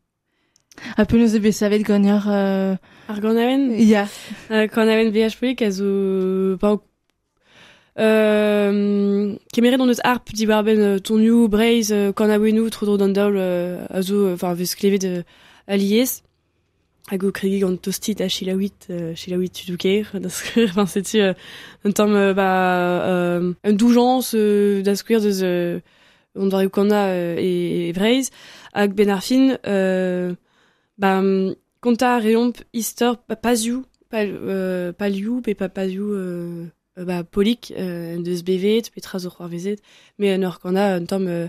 A 0.96 1.06
penaos 1.06 1.36
e 1.36 1.40
be 1.40 1.52
savet 1.52 1.82
gagnor 1.82 2.28
euh, 2.28 2.76
Ar 3.10 3.20
gant 3.20 3.36
aven, 3.36 3.72
ya 3.80 4.08
euh, 4.52 4.68
quand 4.68 4.88
aven 4.88 5.10
VH 5.10 5.38
Polik, 5.40 5.62
a 5.64 5.72
zo... 5.72 6.58
Pa, 6.60 6.78
euh, 7.98 9.36
kemeret 9.54 9.82
an 9.82 9.90
eus 9.90 10.02
arp 10.04 10.30
di 10.34 10.46
barben 10.46 11.00
tonioù, 11.00 11.48
breiz, 11.48 11.92
euh, 11.92 12.12
quand 12.14 12.30
aouenou, 12.30 12.70
tro 12.70 12.86
dro 12.86 12.98
d'an 12.98 13.10
daol, 13.10 13.40
a 13.40 14.02
zo, 14.04 14.32
enfin, 14.34 14.54
vez 14.54 14.70
klevet 14.78 15.04
euh, 15.06 15.24
aliez, 15.66 16.22
hag 17.08 17.24
kregi 17.32 17.60
gant 17.60 17.88
a 18.22 18.28
chilaouit 18.28 19.50
tudouker, 19.50 20.20
da 20.20 20.30
un 21.86 21.92
tamm, 21.92 22.16
un 23.64 23.74
doujans, 23.74 24.34
da 24.84 24.96
deus, 25.22 25.44
on 26.38 26.50
e, 27.14 27.90
e 27.90 27.94
breiz, 27.94 28.30
hag 28.74 28.94
ben 28.94 29.10
ar 29.10 29.24
fin, 29.24 29.58
euh, 29.66 30.34
ba, 30.98 31.22
konta 31.82 32.18
reomp 32.20 32.60
istor 32.74 33.18
pa 33.18 33.36
pa, 34.10 34.24
euh, 34.24 34.94
palioù, 34.94 35.42
pe 35.42 35.54
pa 35.54 35.70
euh, 36.14 36.66
euh, 36.98 37.06
ba, 37.06 37.24
polik, 37.24 37.74
euh, 37.78 38.18
deus 38.22 38.44
bevet, 38.44 38.84
un 40.96 41.06
tamm, 41.06 41.28
euh, 41.28 41.48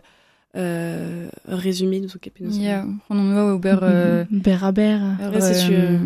euh, 0.58 1.28
un 1.48 1.56
résumé, 1.56 2.00
nous 2.00 2.14
o 2.14 2.18
ket 2.18 2.32
penaos. 2.34 2.58
ya 2.58 2.84
on 3.10 3.18
en 3.18 3.32
voit 3.32 3.54
au 3.54 3.58
beurre 3.58 3.80
euh, 3.82 4.24
ber 4.30 4.64
a 4.64 4.72
ber 4.72 4.98
ur, 5.22 5.32
Ouais, 5.32 5.40
c'est 5.40 5.54
sûr. 5.54 5.74
euh, 5.78 5.98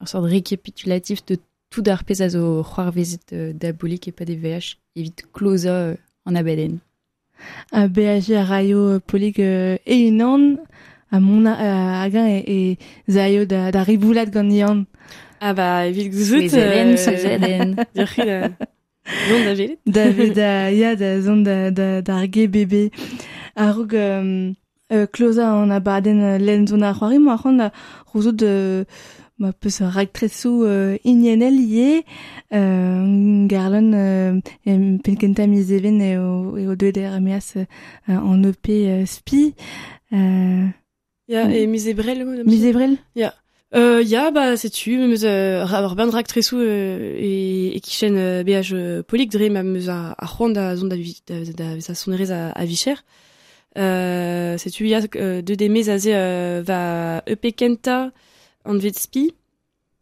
un 0.00 0.06
sort 0.06 0.22
de 0.22 0.28
récapitulatif 0.28 1.24
de 1.26 1.36
tout 1.70 1.82
d'ar 1.82 2.04
pez 2.04 2.22
a 2.22 2.28
zo 2.28 2.62
c'hoar 2.62 2.90
vezet 2.92 3.20
euh, 3.32 3.52
da 3.52 3.72
bolik 3.72 4.08
et 4.08 4.12
pas 4.12 4.24
des 4.24 4.36
VH 4.36 4.76
évite 4.96 5.24
closa 5.32 5.70
euh, 5.72 5.94
en 6.24 6.34
abaden 6.34 6.78
a 7.72 7.88
BHG 7.88 8.32
a 8.36 8.44
raio 8.44 8.78
euh, 8.78 8.98
polig 9.00 9.38
euh, 9.40 9.76
e 9.86 10.08
unan 10.08 10.56
a 11.10 11.20
mona 11.20 11.52
euh, 11.60 12.04
a 12.04 12.08
gant 12.10 12.26
e, 12.26 12.42
e 12.46 12.76
zaio 13.10 13.44
da, 13.46 13.70
da 13.70 13.82
riboulat 13.82 14.26
gant 14.26 14.84
Ah 15.40 15.54
bah, 15.54 15.86
evit 15.86 16.08
gouzout, 16.10 16.40
Les 16.40 16.52
Hélène, 16.56 16.96
les 16.96 17.24
Hélène. 17.26 17.76
dir 17.94 18.08
c'hi 18.08 18.24
da, 18.26 18.48
non 19.30 19.44
da 19.44 19.54
velet. 19.54 19.78
da 19.86 20.10
da 20.34 20.70
ya 20.72 20.96
da 20.96 21.20
zon 21.22 21.44
da, 21.44 21.70
da, 21.70 22.02
da 22.02 22.16
ar 22.18 22.26
ge 22.26 22.48
bebe 22.48 22.90
a 23.58 23.72
roug 23.72 23.94
euh, 23.94 24.52
euh, 24.92 25.06
kloza 25.06 25.52
an 25.52 25.70
euh, 25.70 26.38
len 26.38 26.66
zon 26.66 26.82
ar 26.82 26.94
c'hoari 26.98 27.18
mo 27.18 27.30
a 27.32 27.52
da 27.58 27.72
rouzo 28.06 28.32
de 28.32 28.86
ma 29.38 29.52
peus 29.52 29.82
rag 29.82 30.12
tresou 30.12 30.64
euh, 30.64 30.96
inienel 31.04 31.54
ie 31.54 32.04
garlon 32.52 33.92
euh, 33.94 34.40
penkenta 35.04 35.46
mis 35.46 35.72
even 35.72 36.00
e 36.00 36.16
o, 36.18 36.56
e 36.56 36.66
o 36.68 36.72
euh, 36.72 38.48
EP 38.48 39.06
spi. 39.06 39.54
Euh, 40.12 40.66
Ya, 43.14 43.34
Euh, 43.74 44.00
ya, 44.02 44.30
bah, 44.30 44.56
c'est 44.56 44.70
tu, 44.70 44.96
meus 44.96 45.24
euh, 45.24 45.62
ar 45.66 46.24
tresou 46.24 46.56
euh, 46.56 47.78
kichen 47.80 48.16
euh, 48.16 48.42
BH 48.42 48.72
euh, 48.72 49.02
polik 49.02 49.30
dre 49.30 49.50
ma 49.50 49.62
meus 49.62 49.90
a, 49.90 50.14
a 50.16 50.26
c'hoant 50.26 50.48
da 50.48 50.74
zon 50.74 50.88
da, 50.88 50.96
da, 51.26 51.44
da, 51.52 51.80
sa 51.82 51.94
sonerez 51.94 52.30
a, 52.32 52.50
a 52.52 52.64
vicher. 52.64 52.92
Euh, 52.92 53.28
c'est 53.78 54.70
tu, 54.70 54.88
ya, 54.88 55.00
euh, 55.16 55.40
de 55.42 55.54
des 55.54 55.68
mez 55.68 55.88
a 55.88 55.96
euh, 56.06 56.62
va 56.64 57.22
EP 57.26 57.52
kenta 57.52 58.10
an 58.64 58.76
vet. 58.76 58.92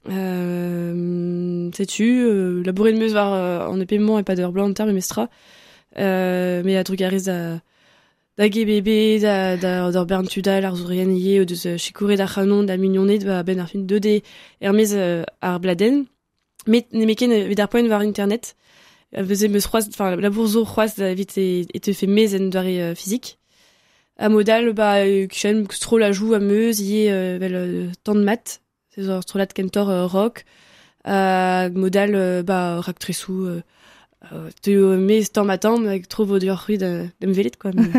Euh, 0.09 1.71
tu, 1.89 2.23
euh, 2.25 2.63
labourer 2.65 2.93
de 2.93 2.99
meus 2.99 3.13
var 3.13 3.33
euh, 3.35 3.67
en 3.67 3.81
et 3.81 4.23
pas 4.23 4.35
d'heure 4.35 4.53
blanc 4.53 4.69
en 4.69 4.73
terme 4.73 4.93
mestra. 4.93 5.29
Euh, 5.99 6.63
mais 6.65 6.77
a 6.77 6.85
trugarez 6.85 7.23
da, 7.23 7.61
da 8.39 8.49
da, 8.49 9.57
da, 9.57 10.05
euh, 11.67 11.77
chikoure 11.79 12.17
da 12.17 12.27
ben 13.43 13.59
ar 13.59 13.69
fin 13.69 13.79
2D, 13.79 14.23
ermez 14.61 14.95
euh, 14.95 15.25
ar 15.41 15.61
bladen. 15.61 16.05
Met, 16.67 16.87
ne 16.93 17.07
meken 17.07 17.31
vet 17.31 17.61
ar 17.61 17.69
poen 17.69 17.89
war 17.89 18.03
internet, 18.03 18.57
euh, 19.17 19.23
veze 19.23 19.49
meus 19.49 19.67
c'hoaz, 19.67 19.89
enfin, 19.89 20.17
la 20.17 20.31
vite 21.15 21.39
et, 21.39 21.67
te 21.81 21.93
fait 21.93 22.07
doare 22.51 22.67
euh, 22.67 22.95
physique. 22.95 23.39
A 24.19 24.29
modal, 24.31 24.73
ba, 24.73 25.05
euh, 25.05 25.27
kuchen, 25.27 25.67
stro 25.71 25.99
la 25.99 26.11
joue 26.11 26.33
a 26.33 26.39
meus, 26.39 26.81
ie, 26.81 27.11
euh, 27.11 27.37
vel, 27.39 27.55
euh, 27.55 27.89
tant 28.03 28.15
de 28.15 28.23
mat, 28.23 28.63
c'est 28.89 29.03
genre 29.03 29.23
strolat 29.23 29.47
kentor 29.47 29.91
euh, 29.91 30.07
rock, 30.07 30.45
a 31.05 31.69
modal, 31.69 32.15
euh, 32.15 32.43
ba, 32.43 32.81
rak 32.81 32.99
tresou, 32.99 33.45
euh, 33.45 33.61
euh, 34.33 34.49
te 34.63 34.71
euh, 34.71 34.97
mez 34.97 35.27
tant 35.27 35.45
matin, 35.45 35.77
dior 36.39 36.57
ruid, 36.67 36.83
euh, 36.83 37.05
dem 37.21 37.33
velet, 37.33 37.53
quoi. 37.61 37.73
Mais, 37.75 37.91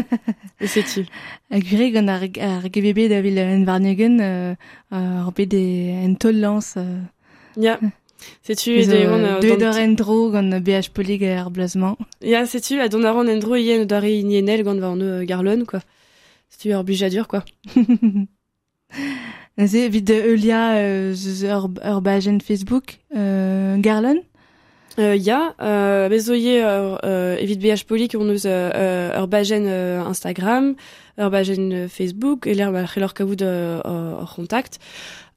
mais 0.60 0.66
c'est 0.66 0.84
tu. 0.84 1.06
a 1.52 1.60
gure 1.60 1.92
gant 1.92 2.08
ar, 2.08 2.24
ar 2.42 2.64
GBB 2.68 3.10
da 3.10 3.22
vil 3.22 3.38
en 3.40 3.64
ar 3.68 3.80
de 5.32 6.34
Ja, 7.56 7.80
setu 8.42 8.72
e 8.72 8.86
euh, 8.90 9.58
d'or 9.58 9.78
en 9.78 9.94
dro 9.94 10.32
gant 10.32 10.60
BH 10.60 10.90
polig 10.94 11.24
ar 11.24 11.52
Ja, 12.22 12.46
setu 12.48 12.80
a 12.82 12.90
don 12.90 13.04
aron 13.04 13.28
en 13.28 13.38
dro 13.40 13.56
ien 13.56 13.86
dare 13.86 14.10
inienel 14.10 14.64
gant 14.64 14.80
va 14.80 14.88
an 14.90 15.24
garlon, 15.24 15.64
quoi. 15.66 15.82
Setu 16.50 16.70
ur 16.74 16.84
bujadur, 16.84 17.28
quoi. 17.28 17.44
Ze 19.58 19.90
vid 19.90 20.04
de 20.04 20.14
Eulia 20.14 20.76
euh, 20.76 21.14
zeus 21.14 21.44
ur, 21.44 21.70
ur 21.84 22.02
bajen 22.02 22.40
Facebook 22.42 23.00
euh, 23.16 23.78
garlon 23.78 24.22
Euh, 25.00 25.16
euh, 25.62 26.10
bezoie 26.10 26.36
euh, 26.36 26.98
euh, 27.04 27.38
evit 27.38 27.58
BH 27.58 27.84
Polik 27.86 28.16
on 28.18 28.34
eus 28.34 28.46
euh, 28.46 28.72
euh, 28.74 29.20
ur 29.20 29.28
bajen 29.28 29.68
euh, 29.68 30.02
Instagram, 30.02 30.74
ur 31.20 31.30
bajen 31.30 31.72
euh, 31.72 31.88
Facebook, 31.88 32.48
et 32.48 32.56
l'air 32.56 32.72
c'hellor 32.92 33.14
kavout 33.14 33.40
euh, 33.44 33.80
ur 33.86 34.34
contact. 34.36 34.80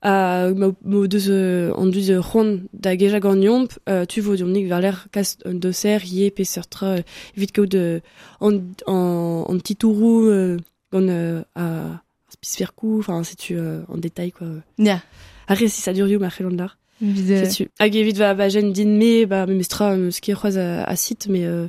Uh, 0.02 0.54
ma, 0.56 0.68
ma 0.82 1.06
deus 1.06 1.28
euh, 1.28 1.74
an 1.74 1.84
dud 1.84 2.08
euh, 2.08 2.22
c'hoant 2.22 2.60
da 2.72 2.96
geja 2.96 3.20
gant 3.20 3.36
yomp, 3.36 3.68
euh, 3.86 4.06
tu 4.06 4.22
vo 4.22 4.34
diomnik 4.34 4.66
ver 4.66 4.80
l'air 4.80 5.08
kas 5.12 5.36
un 5.44 5.52
doser 5.52 5.98
ie 6.06 6.30
pe 6.30 6.44
seurtra 6.44 6.86
euh, 6.86 7.02
evit 7.36 7.52
kavout 7.52 7.74
euh, 7.74 8.00
an, 8.40 8.62
an, 8.86 9.44
an 9.46 9.58
titourou 9.58 10.24
euh, 10.24 10.56
gant 10.92 11.06
euh, 11.08 11.42
a 11.54 12.02
spisferkou, 12.28 12.98
enfin 13.00 13.22
c'est 13.24 13.36
tu 13.36 13.56
euh, 13.56 13.82
en 13.88 13.96
détail 13.96 14.32
quoi. 14.32 14.46
Ya, 14.78 15.02
Arre 15.48 15.58
si 15.58 15.80
ça 15.80 15.92
dure 15.92 16.06
yo 16.08 16.18
ma 16.18 16.30
c'hellon 16.30 16.50
d'ar. 16.52 16.78
vid 17.00 17.26
de... 17.28 17.44
C'est 17.44 17.48
tu. 17.64 17.70
Hag 17.78 17.96
evit 17.96 18.12
va 18.12 18.34
ba 18.34 18.48
jen 18.48 18.72
din 18.72 18.96
me, 18.98 19.24
ba 19.26 19.46
me 19.46 19.54
mestra 19.54 19.94
ce 20.10 20.20
qui 20.20 20.30
est 20.30 20.56
à, 20.56 20.84
à 20.84 20.96
site, 20.96 21.26
mais 21.28 21.44
euh, 21.44 21.68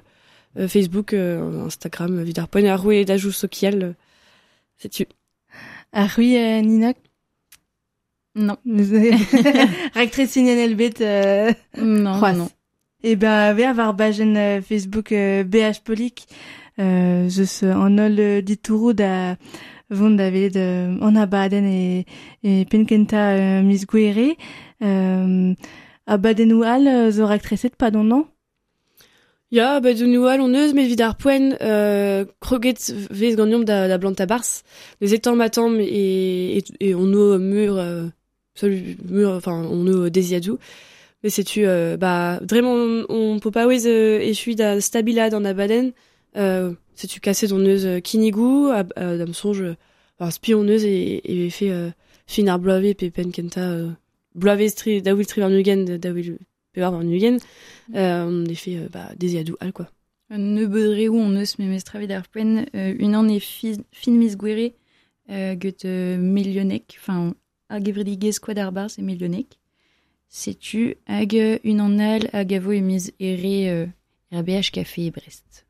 Facebook, 0.67 1.13
euh, 1.13 1.65
Instagram, 1.65 2.19
euh, 2.19 2.23
vid 2.23 2.37
ar 2.39 2.47
poen 2.47 2.65
ar 2.65 2.81
roue 2.81 3.03
d'ajou 3.05 3.31
sokiel, 3.31 3.83
euh, 3.83 3.93
c'est 4.77 4.89
tu. 4.89 5.05
Ar 5.93 6.09
rui 6.15 6.37
euh, 6.37 6.61
Nina 6.61 6.93
Non. 8.35 8.57
Rectrice 9.93 10.35
inenel 10.35 10.75
bet 10.75 11.01
euh, 11.01 11.51
Non, 11.77 12.19
C'hoaz. 12.19 12.37
non. 12.37 12.49
E 13.03 13.15
ben, 13.21 13.57
ve 13.57 13.67
avar 13.67 13.93
bajen 13.93 14.35
euh, 14.35 14.61
Facebook 14.61 15.11
euh, 15.11 15.43
BH 15.43 15.81
Polik, 15.83 16.27
euh, 16.79 17.29
zeus 17.29 17.63
euh, 17.63 17.73
an 17.73 17.97
ol 17.97 18.19
euh, 18.19 18.41
ditourou 18.41 18.93
da 18.93 19.37
vont 19.89 20.11
da 20.11 20.29
velet 20.29 20.55
euh, 20.55 20.97
an 21.01 21.15
abaden 21.15 21.65
e, 21.65 22.05
e 22.43 22.65
penkenta 22.65 23.31
euh, 23.31 23.63
mis 23.63 23.85
gwere. 23.85 24.35
Euh, 24.83 25.53
abadenou 26.05 26.61
al 26.63 26.87
euh, 26.87 27.11
zo 27.11 27.25
rectriset 27.25 27.73
pa 27.77 27.89
don 27.91 28.03
non 28.03 28.27
Ya, 29.51 29.81
ba 29.81 29.91
de 29.93 30.05
nou 30.07 30.29
al 30.31 30.39
on 30.39 30.53
eus 30.55 30.71
met 30.71 30.87
vid 30.87 31.01
ar 31.03 31.17
poen, 31.19 31.57
euh, 31.59 32.23
kroget 32.39 32.93
vez 33.09 33.35
gant 33.35 33.49
yomp 33.51 33.65
da, 33.67 33.89
da 33.89 33.97
blant 33.97 34.15
a 34.21 34.25
bars, 34.25 34.47
les 35.01 35.13
étant 35.13 35.35
matam 35.35 35.75
et, 35.81 36.57
et, 36.57 36.63
et 36.79 36.95
on 36.95 37.09
eus 37.11 37.37
mur, 37.37 37.75
euh, 37.77 38.07
mur, 39.09 39.31
enfin, 39.31 39.65
on 39.69 39.85
eus 39.87 40.09
desiadou. 40.09 40.53
Mais 40.53 40.90
c'est 41.29 41.43
tu, 41.43 41.65
euh, 41.65 41.97
bah, 41.97 42.39
vraiment, 42.49 42.73
on, 42.73 43.05
on 43.09 43.39
peut 43.39 43.51
pas 43.51 43.67
ouez 43.67 43.85
euh, 43.85 44.19
échui 44.21 44.55
da 44.55 44.81
stabilad 44.81 45.33
en 45.33 45.45
abaden, 45.45 45.91
euh, 46.35 46.73
c'est 46.95 47.07
tu 47.07 47.19
cassé 47.19 47.47
ton 47.47 47.59
eus 47.65 47.85
euh, 47.85 47.99
kinigou, 47.99 48.69
à, 48.73 48.83
à, 48.95 49.17
dam 49.17 49.33
songe, 49.33 49.61
euh, 49.61 49.75
enfin, 50.19 50.31
spi 50.31 50.53
on 50.55 50.65
eus 50.67 50.83
et, 50.85 51.45
et 51.45 51.49
fait, 51.49 51.69
euh, 51.71 51.91
fin 52.27 52.47
ar 52.47 52.57
bloave 52.59 52.95
pe 52.95 53.09
pen 53.09 53.31
kenta, 53.31 53.61
euh, 53.61 53.91
bloave 54.33 54.67
stri, 54.67 55.01
da 55.01 55.13
wil 55.13 55.25
tri 55.27 55.41
var 55.41 55.51
nugen, 55.51 55.85
da 55.85 56.11
wil 56.11 56.37
pe 56.73 56.81
war 56.81 56.91
var 56.91 57.03
nugen, 57.03 57.37
euh, 57.93 58.25
on 58.25 58.45
a 58.49 58.55
fait, 58.55 58.77
euh, 58.77 58.87
bah, 58.91 59.09
al, 59.59 59.73
quoi. 59.73 59.87
Ou 60.31 60.35
on 60.35 61.35
eus 61.35 61.59
me 61.59 61.67
mestravi 61.67 62.07
d'ar 62.07 62.27
poen, 62.29 62.65
euh, 62.73 62.95
une 62.97 63.15
an 63.15 63.27
e 63.29 63.39
fi- 63.39 63.83
fin 63.91 64.11
mis 64.11 64.35
gwere, 64.37 64.71
euh, 65.29 65.55
get 65.59 65.85
euh, 65.85 66.17
millionnek, 66.17 66.97
enfin, 66.99 67.33
quoi 68.41 68.53
d'ar 68.53 68.71
bar, 68.71 68.89
c'est 68.89 69.01
millionnek. 69.01 69.59
Sais-tu, 70.33 70.95
hag 71.07 71.33
une 71.65 71.81
an 71.81 71.99
al, 71.99 72.29
hag 72.31 72.53
avo 72.55 72.71
e 72.71 72.79
mis 72.79 73.09
ere, 73.19 73.57
euh, 73.67 73.87
RBH 74.31 74.71
Café 74.71 75.07
e 75.07 75.11
Brest. 75.11 75.65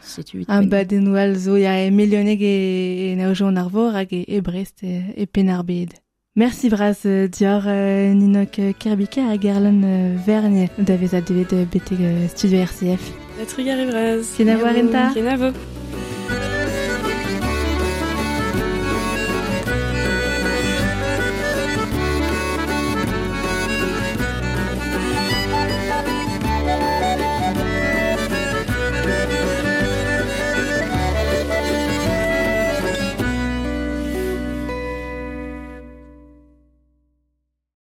Sais-tu, 0.00 0.38
vite 0.38 0.46
poen. 0.46 0.68
Abadenou 0.68 1.18
al 1.18 1.34
zo 1.34 1.56
ya 1.58 1.74
e 1.82 1.90
melioneg 1.90 2.44
e, 2.46 3.10
e 3.10 3.16
naojo 3.18 3.50
an 3.50 3.58
arvor 3.58 3.90
hag 3.98 4.14
e, 4.14 4.22
e 4.28 4.40
Brest 4.40 4.84
e, 4.86 5.10
e 5.16 5.26
pen 5.26 5.50
ar 5.50 5.64
bed. 5.66 5.98
Merci 6.36 6.70
braz 6.70 7.02
euh, 7.06 7.26
dior 7.26 7.66
euh, 7.66 8.14
Ninok 8.14 8.58
euh, 8.60 8.72
Kerbika 8.72 9.26
a 9.28 9.36
gerlan 9.36 9.82
euh, 9.82 10.16
vergne 10.16 10.68
da 10.78 10.96
vez 10.96 11.14
a 11.14 11.20
devet 11.20 11.52
euh, 11.52 11.66
beteg 11.66 12.00
euh, 12.00 12.28
studio 12.28 12.62
RCF. 12.62 13.12
La 13.40 13.46
trigar 13.46 13.78
evrez. 13.78 14.22
Ken 14.36 14.48
a 14.48 14.56
war 14.62 14.78
enta 14.78 15.10
Ken 15.12 15.26
a 15.26 15.36
vo. 15.36 15.52